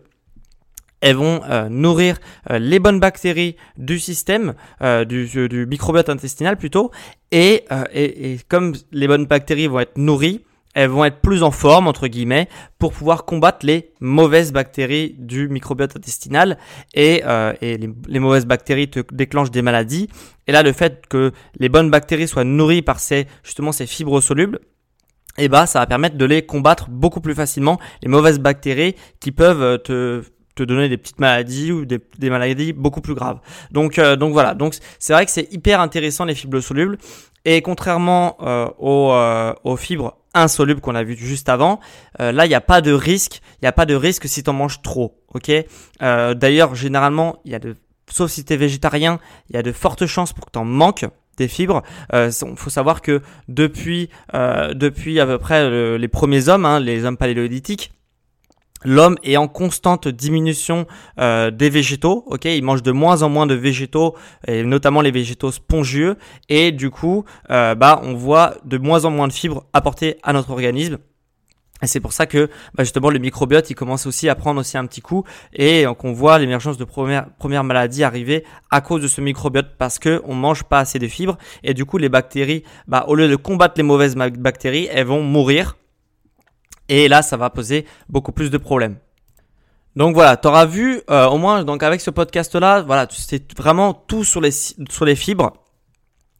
elles 1.01 1.15
vont 1.15 1.41
euh, 1.49 1.69
nourrir 1.69 2.17
les 2.49 2.79
bonnes 2.79 2.99
bactéries 2.99 3.55
du 3.77 3.99
système, 3.99 4.53
du, 4.81 5.47
du, 5.47 5.65
microbiote 5.65 6.09
intestinal 6.09 6.57
plutôt, 6.57 6.91
et, 7.31 7.65
et, 7.93 8.39
comme 8.47 8.73
les 8.91 9.07
bonnes 9.07 9.25
bactéries 9.25 9.67
vont 9.67 9.79
être 9.79 9.97
nourries, 9.97 10.41
elles 10.77 10.91
vont 10.91 11.03
être 11.05 11.21
plus 11.21 11.41
en 11.41 11.49
forme, 11.49 11.87
entre 11.87 12.07
guillemets, 12.07 12.47
pour 12.77 12.93
pouvoir 12.93 13.25
combattre 13.25 13.65
les 13.65 13.93
mauvaises 13.99 14.53
bactéries 14.53 15.15
du 15.17 15.49
microbiote 15.49 15.95
intestinal. 15.95 16.59
Et, 16.93 17.23
euh, 17.25 17.53
et 17.61 17.79
les, 17.79 18.19
mauvaises 18.19 18.45
bactéries 18.45 18.87
te 18.87 18.99
déclenchent 19.11 19.49
des 19.49 19.63
maladies. 19.63 20.07
Et 20.45 20.51
là, 20.51 20.61
le 20.61 20.71
fait 20.73 21.07
que 21.07 21.31
les 21.59 21.67
bonnes 21.67 21.89
bactéries 21.89 22.27
soient 22.27 22.43
nourries 22.43 22.83
par 22.83 22.99
ces, 22.99 23.25
justement, 23.43 23.71
ces 23.71 23.87
fibres 23.87 24.21
solubles, 24.21 24.59
eh 25.39 25.47
ben, 25.49 25.65
ça 25.65 25.79
va 25.79 25.87
permettre 25.87 26.15
de 26.15 26.25
les 26.25 26.45
combattre 26.45 26.91
beaucoup 26.91 27.21
plus 27.21 27.33
facilement, 27.33 27.79
les 28.03 28.07
mauvaises 28.07 28.39
bactéries 28.39 28.93
qui 29.19 29.31
peuvent 29.31 29.63
euh, 29.63 29.77
te 29.79 30.21
te 30.57 30.63
donner 30.63 30.89
des 30.89 30.97
petites 30.97 31.19
maladies 31.19 31.71
ou 31.71 31.85
des, 31.85 31.99
des 32.17 32.29
maladies 32.29 32.73
beaucoup 32.73 33.01
plus 33.01 33.13
graves. 33.13 33.39
Donc, 33.71 33.99
euh, 33.99 34.15
donc 34.15 34.33
voilà. 34.33 34.53
Donc 34.53 34.75
c'est 34.99 35.13
vrai 35.13 35.25
que 35.25 35.31
c'est 35.31 35.51
hyper 35.53 35.79
intéressant 35.79 36.25
les 36.25 36.35
fibres 36.35 36.59
solubles. 36.59 36.97
Et 37.49 37.61
contrairement 37.61 38.35
euh, 38.41 38.67
aux, 38.77 39.13
euh, 39.13 39.53
aux, 39.63 39.77
fibres 39.77 40.17
insolubles 40.33 40.81
qu'on 40.81 40.95
a 40.95 41.03
vu 41.03 41.15
juste 41.15 41.47
avant, 41.47 41.79
euh, 42.19 42.33
là 42.33 42.45
il 42.45 42.49
n'y 42.49 42.55
a 42.55 42.61
pas 42.61 42.81
de 42.81 42.91
risque. 42.91 43.41
Il 43.53 43.59
n'y 43.63 43.69
a 43.69 43.71
pas 43.71 43.85
de 43.85 43.95
risque 43.95 44.27
si 44.27 44.43
tu 44.43 44.49
en 44.49 44.53
manges 44.53 44.81
trop. 44.81 45.23
Ok? 45.33 45.49
D'ailleurs 46.01 46.75
généralement 46.75 47.39
il 47.45 47.53
y 47.53 47.55
a 47.55 47.59
de, 47.59 47.75
sauf 48.09 48.29
si 48.29 48.43
tu 48.43 48.51
es 48.51 48.57
végétarien, 48.57 49.19
il 49.49 49.55
y 49.55 49.59
a 49.59 49.63
de 49.63 49.71
fortes 49.71 50.05
chances 50.07 50.33
pour 50.33 50.45
que 50.45 50.51
tu 50.51 50.59
en 50.59 50.65
manques 50.65 51.05
des 51.37 51.47
fibres. 51.47 51.83
Il 52.13 52.31
faut 52.57 52.69
savoir 52.69 53.01
que 53.01 53.21
depuis 53.47 54.09
depuis 54.33 55.19
à 55.21 55.25
peu 55.25 55.37
près 55.37 55.97
les 55.97 56.07
premiers 56.09 56.49
hommes, 56.49 56.65
hein, 56.65 56.81
les 56.81 57.05
hommes 57.05 57.17
paléolithiques, 57.17 57.93
L'homme 58.83 59.17
est 59.23 59.37
en 59.37 59.47
constante 59.47 60.07
diminution 60.07 60.85
euh, 61.19 61.51
des 61.51 61.69
végétaux, 61.69 62.23
ok, 62.27 62.45
il 62.45 62.63
mange 62.63 62.83
de 62.83 62.91
moins 62.91 63.23
en 63.23 63.29
moins 63.29 63.47
de 63.47 63.55
végétaux, 63.55 64.15
et 64.47 64.63
notamment 64.63 65.01
les 65.01 65.11
végétaux 65.11 65.51
spongieux, 65.51 66.15
et 66.47 66.71
du 66.71 66.89
coup, 66.89 67.25
euh, 67.49 67.75
bah, 67.75 67.99
on 68.03 68.13
voit 68.13 68.55
de 68.65 68.77
moins 68.77 69.05
en 69.05 69.11
moins 69.11 69.27
de 69.27 69.33
fibres 69.33 69.65
apportées 69.73 70.17
à 70.23 70.33
notre 70.33 70.51
organisme. 70.51 70.97
Et 71.81 71.87
c'est 71.87 71.99
pour 71.99 72.13
ça 72.13 72.25
que 72.25 72.49
bah, 72.73 72.83
justement 72.83 73.11
le 73.11 73.19
microbiote 73.19 73.69
il 73.69 73.75
commence 73.75 74.07
aussi 74.07 74.29
à 74.29 74.35
prendre 74.35 74.59
aussi 74.59 74.77
un 74.79 74.85
petit 74.87 75.01
coup 75.01 75.23
et 75.53 75.85
qu'on 75.99 76.11
voit 76.11 76.39
l'émergence 76.39 76.77
de 76.77 76.83
premières 76.83 77.29
premières 77.37 77.63
maladies 77.63 78.03
arriver 78.03 78.43
à 78.71 78.81
cause 78.81 79.01
de 79.01 79.07
ce 79.07 79.21
microbiote 79.21 79.77
parce 79.77 79.99
que 79.99 80.21
on 80.25 80.33
mange 80.33 80.63
pas 80.63 80.79
assez 80.79 80.97
de 80.97 81.07
fibres. 81.07 81.37
Et 81.63 81.75
du 81.75 81.85
coup 81.85 81.99
les 81.99 82.09
bactéries 82.09 82.63
bah, 82.87 83.05
au 83.07 83.13
lieu 83.13 83.27
de 83.27 83.35
combattre 83.35 83.75
les 83.77 83.83
mauvaises 83.83 84.15
bactéries 84.15 84.87
elles 84.91 85.05
vont 85.05 85.21
mourir 85.21 85.77
et 86.89 87.07
là, 87.07 87.21
ça 87.21 87.37
va 87.37 87.49
poser 87.49 87.85
beaucoup 88.09 88.31
plus 88.31 88.49
de 88.49 88.57
problèmes. 88.57 88.97
Donc 89.95 90.13
voilà, 90.13 90.37
tu 90.37 90.47
auras 90.47 90.65
vu 90.65 91.01
euh, 91.09 91.27
au 91.27 91.39
moins 91.39 91.63
donc 91.63 91.81
avec 91.81 92.01
ce 92.01 92.11
podcast 92.11 92.53
là, 92.53 92.83
voilà, 92.83 93.07
c'est 93.09 93.57
vraiment 93.57 93.93
tout 93.95 94.23
sur 94.23 94.41
les 94.41 94.51
sur 94.51 95.05
les 95.05 95.15
fibres, 95.15 95.53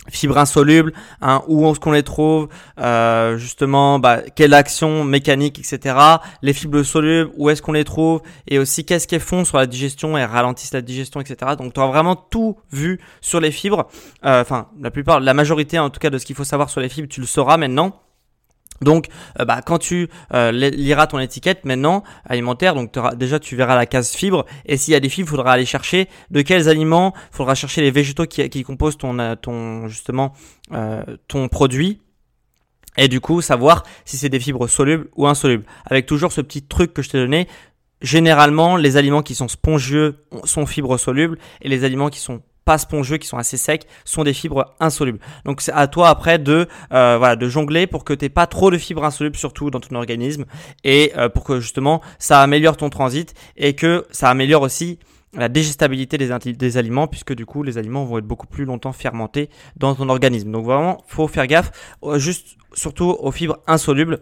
fibres 0.10 0.38
insolubles, 0.38 0.94
hein, 1.22 1.42
où 1.48 1.68
est-ce 1.68 1.80
qu'on 1.80 1.92
les 1.92 2.04
trouve, 2.04 2.50
euh, 2.80 3.38
justement, 3.38 4.00
bah, 4.00 4.22
quelle 4.36 4.54
action 4.54 5.04
mécanique, 5.04 5.60
etc. 5.60 5.96
Les 6.42 6.54
fibres 6.54 6.84
solubles, 6.84 7.32
où 7.36 7.50
est-ce 7.50 7.62
qu'on 7.62 7.72
les 7.72 7.84
trouve, 7.84 8.22
et 8.48 8.60
aussi 8.60 8.86
qu'est-ce 8.86 9.08
qu'elles 9.08 9.22
font 9.22 9.46
sur 9.46 9.58
la 9.58 9.66
digestion 9.66 10.18
et 10.18 10.25
ralentissent 10.25 10.74
la 10.74 10.82
digestion, 10.82 11.20
etc. 11.22 11.54
Donc 11.58 11.74
tu 11.74 11.80
auras 11.80 11.89
vraiment 11.89 12.16
tout 12.16 12.58
vu 12.72 13.00
sur 13.22 13.39
les 13.39 13.51
fibres. 13.51 13.88
Euh, 14.25 14.42
enfin, 14.42 14.68
la 14.80 14.92
plupart, 14.92 15.20
la 15.20 15.34
majorité 15.34 15.80
en 15.80 15.89
tout 15.89 16.00
cas 16.00 16.10
de 16.10 16.18
ce 16.18 16.25
qu'il 16.25 16.36
faut 16.36 16.44
savoir 16.44 16.70
sur 16.70 16.82
les 16.82 16.89
fibres, 16.89 17.10
tu 17.10 17.22
le 17.22 17.27
sauras 17.27 17.58
maintenant. 17.58 18.00
Donc, 18.81 19.07
euh, 19.39 19.46
bah, 19.46 19.62
quand 19.65 19.79
tu 19.79 20.10
euh, 20.34 20.51
liras 20.51 21.07
ton 21.07 21.19
étiquette 21.19 21.65
maintenant 21.65 22.03
alimentaire, 22.25 22.75
donc 22.75 22.93
déjà 23.15 23.39
tu 23.39 23.55
verras 23.55 23.75
la 23.75 23.86
case 23.86 24.12
fibres. 24.12 24.46
Et 24.65 24.77
s'il 24.77 24.93
y 24.93 24.96
a 24.96 25.00
des 25.00 25.10
fibres, 25.10 25.27
il 25.27 25.31
faudra 25.31 25.53
aller 25.53 25.65
chercher 25.65 26.07
de 26.29 26.41
quels 26.41 26.69
aliments. 26.69 27.13
Il 27.34 27.38
faudra 27.38 27.55
chercher 27.55 27.81
les 27.81 27.91
végétaux 27.91 28.25
qui, 28.25 28.48
qui 28.50 28.63
composent 28.63 28.98
ton, 28.98 29.17
euh, 29.19 29.36
ton 29.36 29.88
justement 29.88 30.34
ton 31.27 31.48
produit. 31.48 32.01
Et 32.98 33.07
du 33.07 33.22
coup, 33.22 33.41
savoir 33.41 33.84
si 34.05 34.17
c'est 34.17 34.29
des 34.29 34.39
fibres 34.39 34.67
solubles 34.67 35.07
ou 35.15 35.27
insolubles. 35.27 35.65
Avec 35.86 36.05
toujours 36.05 36.31
ce 36.31 36.41
petit 36.41 36.63
truc 36.63 36.93
que 36.93 37.01
je 37.01 37.10
t'ai 37.10 37.19
donné. 37.19 37.48
Généralement, 38.01 38.75
les 38.75 38.98
aliments 38.98 39.22
qui 39.22 39.34
sont 39.34 39.48
spongieux 39.48 40.25
sont 40.43 40.65
fibres 40.65 40.98
solubles 40.98 41.38
et 41.62 41.69
les 41.69 41.84
aliments 41.84 42.10
qui 42.10 42.19
sont 42.19 42.41
pas 42.67 42.77
spongieux, 42.77 43.17
qui 43.17 43.27
sont 43.29 43.38
assez 43.38 43.55
secs, 43.55 43.88
sont 44.03 44.25
des 44.25 44.33
fibres 44.33 44.75
insolubles. 44.81 45.19
Donc 45.45 45.62
c'est 45.62 45.71
à 45.71 45.88
toi 45.88 46.09
après 46.09 46.38
de 46.38 46.67
euh, 46.91 47.15
voilà 47.17 47.38
de 47.38 47.47
jongler 47.47 47.88
pour 47.88 48.03
que 48.03 48.13
tu 48.13 48.29
pas 48.29 48.45
trop 48.45 48.69
de 48.69 48.77
fibres 48.77 49.06
insolubles 49.06 49.38
surtout 49.38 49.71
dans 49.71 49.80
ton 49.80 49.95
organisme 49.95 50.43
et 50.84 51.13
euh, 51.15 51.30
pour 51.30 51.45
que 51.45 51.62
justement 51.62 52.01
ça 52.19 52.41
améliore 52.41 52.75
ton 52.75 52.89
transit 52.89 53.34
et 53.56 53.73
que 53.73 54.06
ça 54.12 54.30
améliore 54.30 54.63
aussi 54.63 54.99
la 55.34 55.47
digestibilité 55.47 56.17
des, 56.17 56.53
des, 56.53 56.77
aliments 56.77 57.08
puisque 57.08 57.34
du 57.34 57.45
coup 57.45 57.63
les 57.63 57.77
aliments 57.77 58.03
vont 58.03 58.17
être 58.17 58.25
beaucoup 58.25 58.47
plus 58.47 58.65
longtemps 58.65 58.91
fermentés 58.91 59.49
dans 59.77 59.95
ton 59.95 60.10
organisme. 60.10 60.51
Donc 60.51 60.65
vraiment 60.65 61.06
faut 61.08 61.30
faire 61.30 61.47
gaffe 61.47 61.71
euh, 62.03 62.19
juste 62.19 62.58
surtout 62.73 63.15
aux 63.17 63.32
fibres 63.32 63.60
insolubles 63.65 64.19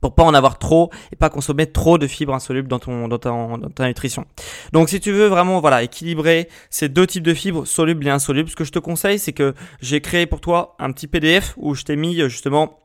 pour 0.00 0.14
pas 0.14 0.24
en 0.24 0.34
avoir 0.34 0.58
trop 0.58 0.90
et 1.12 1.16
pas 1.16 1.30
consommer 1.30 1.66
trop 1.66 1.98
de 1.98 2.06
fibres 2.06 2.34
insolubles 2.34 2.68
dans 2.68 2.78
ton 2.78 3.08
dans 3.08 3.18
ta, 3.18 3.30
dans 3.30 3.58
ta 3.74 3.86
nutrition. 3.86 4.26
Donc 4.72 4.88
si 4.88 5.00
tu 5.00 5.12
veux 5.12 5.26
vraiment 5.26 5.60
voilà 5.60 5.82
équilibrer 5.82 6.48
ces 6.70 6.88
deux 6.88 7.06
types 7.06 7.24
de 7.24 7.34
fibres 7.34 7.66
solubles 7.66 8.06
et 8.06 8.10
insolubles, 8.10 8.48
ce 8.48 8.56
que 8.56 8.64
je 8.64 8.72
te 8.72 8.78
conseille 8.78 9.18
c'est 9.18 9.32
que 9.32 9.54
j'ai 9.80 10.00
créé 10.00 10.26
pour 10.26 10.40
toi 10.40 10.76
un 10.78 10.92
petit 10.92 11.06
PDF 11.06 11.54
où 11.56 11.74
je 11.74 11.82
t'ai 11.84 11.96
mis 11.96 12.16
justement 12.28 12.78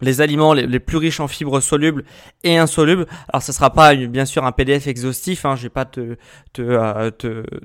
les 0.00 0.20
aliments 0.20 0.54
les, 0.54 0.80
plus 0.80 0.96
riches 0.96 1.20
en 1.20 1.28
fibres 1.28 1.60
solubles 1.60 2.04
et 2.42 2.56
insolubles. 2.56 3.06
Alors 3.28 3.42
ça 3.42 3.52
sera 3.52 3.70
pas 3.70 3.94
bien 3.94 4.24
sûr 4.24 4.44
un 4.44 4.52
PDF 4.52 4.86
exhaustif, 4.86 5.44
hein, 5.44 5.56
je 5.56 5.64
vais 5.64 5.68
pas 5.68 5.84
te 5.84 6.16
te 6.52 6.62
euh, 6.62 7.10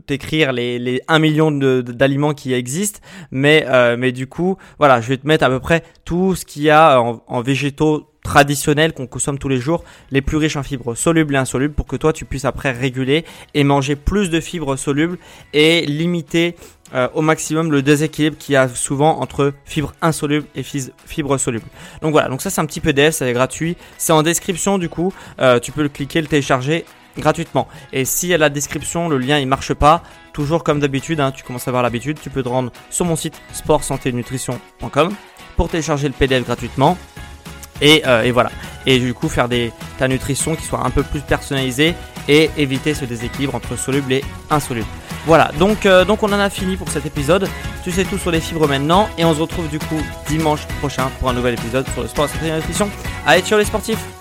t'écrire 0.05 0.51
les, 0.51 0.79
les 0.79 1.01
1 1.07 1.19
million 1.19 1.51
d'aliments 1.51 2.33
qui 2.33 2.53
existent, 2.53 2.99
mais 3.31 3.65
euh, 3.67 3.95
mais 3.97 4.11
du 4.11 4.27
coup 4.27 4.57
voilà, 4.77 5.01
je 5.01 5.09
vais 5.09 5.17
te 5.17 5.27
mettre 5.27 5.45
à 5.45 5.49
peu 5.49 5.59
près 5.59 5.83
tout 6.03 6.35
ce 6.35 6.45
qu'il 6.45 6.63
y 6.63 6.69
a 6.69 7.01
en, 7.01 7.23
en 7.27 7.41
végétaux 7.41 8.14
traditionnels 8.25 8.91
qu'on 8.91 9.05
consomme 9.07 9.37
tous 9.37 9.47
les 9.47 9.59
jours, 9.59 9.83
les 10.09 10.21
plus 10.21 10.37
riches 10.37 10.57
en 10.57 10.63
fibres 10.63 10.95
solubles 10.95 11.35
et 11.35 11.37
insolubles 11.37 11.73
pour 11.73 11.85
que 11.85 11.95
toi 11.95 12.11
tu 12.11 12.25
puisses 12.25 12.43
après 12.43 12.71
réguler 12.71 13.23
et 13.53 13.63
manger 13.63 13.95
plus 13.95 14.29
de 14.29 14.39
fibres 14.41 14.75
solubles 14.75 15.17
et 15.53 15.85
limiter 15.85 16.55
euh, 16.93 17.07
au 17.13 17.21
maximum 17.21 17.71
le 17.71 17.83
déséquilibre 17.83 18.35
qu'il 18.37 18.53
y 18.53 18.55
a 18.57 18.67
souvent 18.67 19.19
entre 19.21 19.53
fibres 19.63 19.93
insolubles 20.01 20.47
et 20.55 20.63
fibres 20.63 21.37
solubles. 21.37 21.67
Donc 22.01 22.11
voilà, 22.11 22.27
donc 22.27 22.41
ça 22.41 22.49
c'est 22.49 22.59
un 22.59 22.65
petit 22.65 22.81
PDF, 22.81 23.13
c'est 23.15 23.31
gratuit, 23.31 23.77
c'est 23.97 24.11
en 24.11 24.23
description 24.23 24.79
du 24.79 24.89
coup, 24.89 25.13
euh, 25.39 25.59
tu 25.59 25.71
peux 25.71 25.83
le 25.83 25.89
cliquer, 25.89 26.19
le 26.19 26.27
télécharger 26.27 26.83
gratuitement. 27.17 27.67
Et 27.93 28.05
si 28.05 28.33
à 28.33 28.39
la 28.39 28.49
description 28.49 29.07
le 29.07 29.19
lien 29.19 29.37
il 29.37 29.47
marche 29.47 29.73
pas, 29.75 30.01
toujours 30.33 30.63
comme 30.63 30.79
d'habitude, 30.79 31.19
hein, 31.19 31.31
tu 31.31 31.43
commences 31.43 31.67
à 31.67 31.69
avoir 31.69 31.83
l'habitude, 31.83 32.19
tu 32.19 32.31
peux 32.31 32.41
te 32.41 32.49
rendre 32.49 32.71
sur 32.89 33.05
mon 33.05 33.15
site 33.15 33.39
nutrition.com 34.05 35.13
pour 35.55 35.69
télécharger 35.69 36.07
le 36.07 36.13
PDF 36.13 36.43
gratuitement 36.43 36.97
euh, 37.83 38.23
et, 38.23 38.31
voilà. 38.31 38.51
Et 38.85 38.99
du 38.99 39.13
coup, 39.13 39.29
faire 39.29 39.49
des, 39.49 39.71
ta 39.97 40.07
nutrition 40.07 40.55
qui 40.55 40.65
soit 40.65 40.85
un 40.85 40.89
peu 40.89 41.03
plus 41.03 41.21
personnalisée 41.21 41.95
et 42.27 42.49
éviter 42.57 42.93
ce 42.93 43.05
déséquilibre 43.05 43.55
entre 43.55 43.75
soluble 43.75 44.13
et 44.13 44.23
insoluble. 44.49 44.87
Voilà, 45.25 45.51
donc, 45.57 45.85
euh, 45.85 46.05
donc 46.05 46.21
on 46.21 46.31
en 46.31 46.39
a 46.39 46.49
fini 46.49 46.77
pour 46.77 46.89
cet 46.89 47.05
épisode. 47.05 47.49
Tu 47.83 47.91
sais 47.91 48.03
tout 48.03 48.17
sur 48.17 48.31
les 48.31 48.39
fibres 48.39 48.67
maintenant. 48.67 49.09
Et 49.17 49.25
on 49.25 49.33
se 49.33 49.41
retrouve 49.41 49.67
du 49.69 49.79
coup 49.79 49.99
dimanche 50.27 50.65
prochain 50.79 51.09
pour 51.19 51.29
un 51.29 51.33
nouvel 51.33 51.55
épisode 51.55 51.87
sur 51.93 52.03
le 52.03 52.07
sport 52.07 52.27
et 52.43 52.49
la 52.49 52.57
nutrition. 52.57 52.89
Allez, 53.25 53.41
ciao 53.41 53.57
les 53.57 53.65
sportifs 53.65 54.14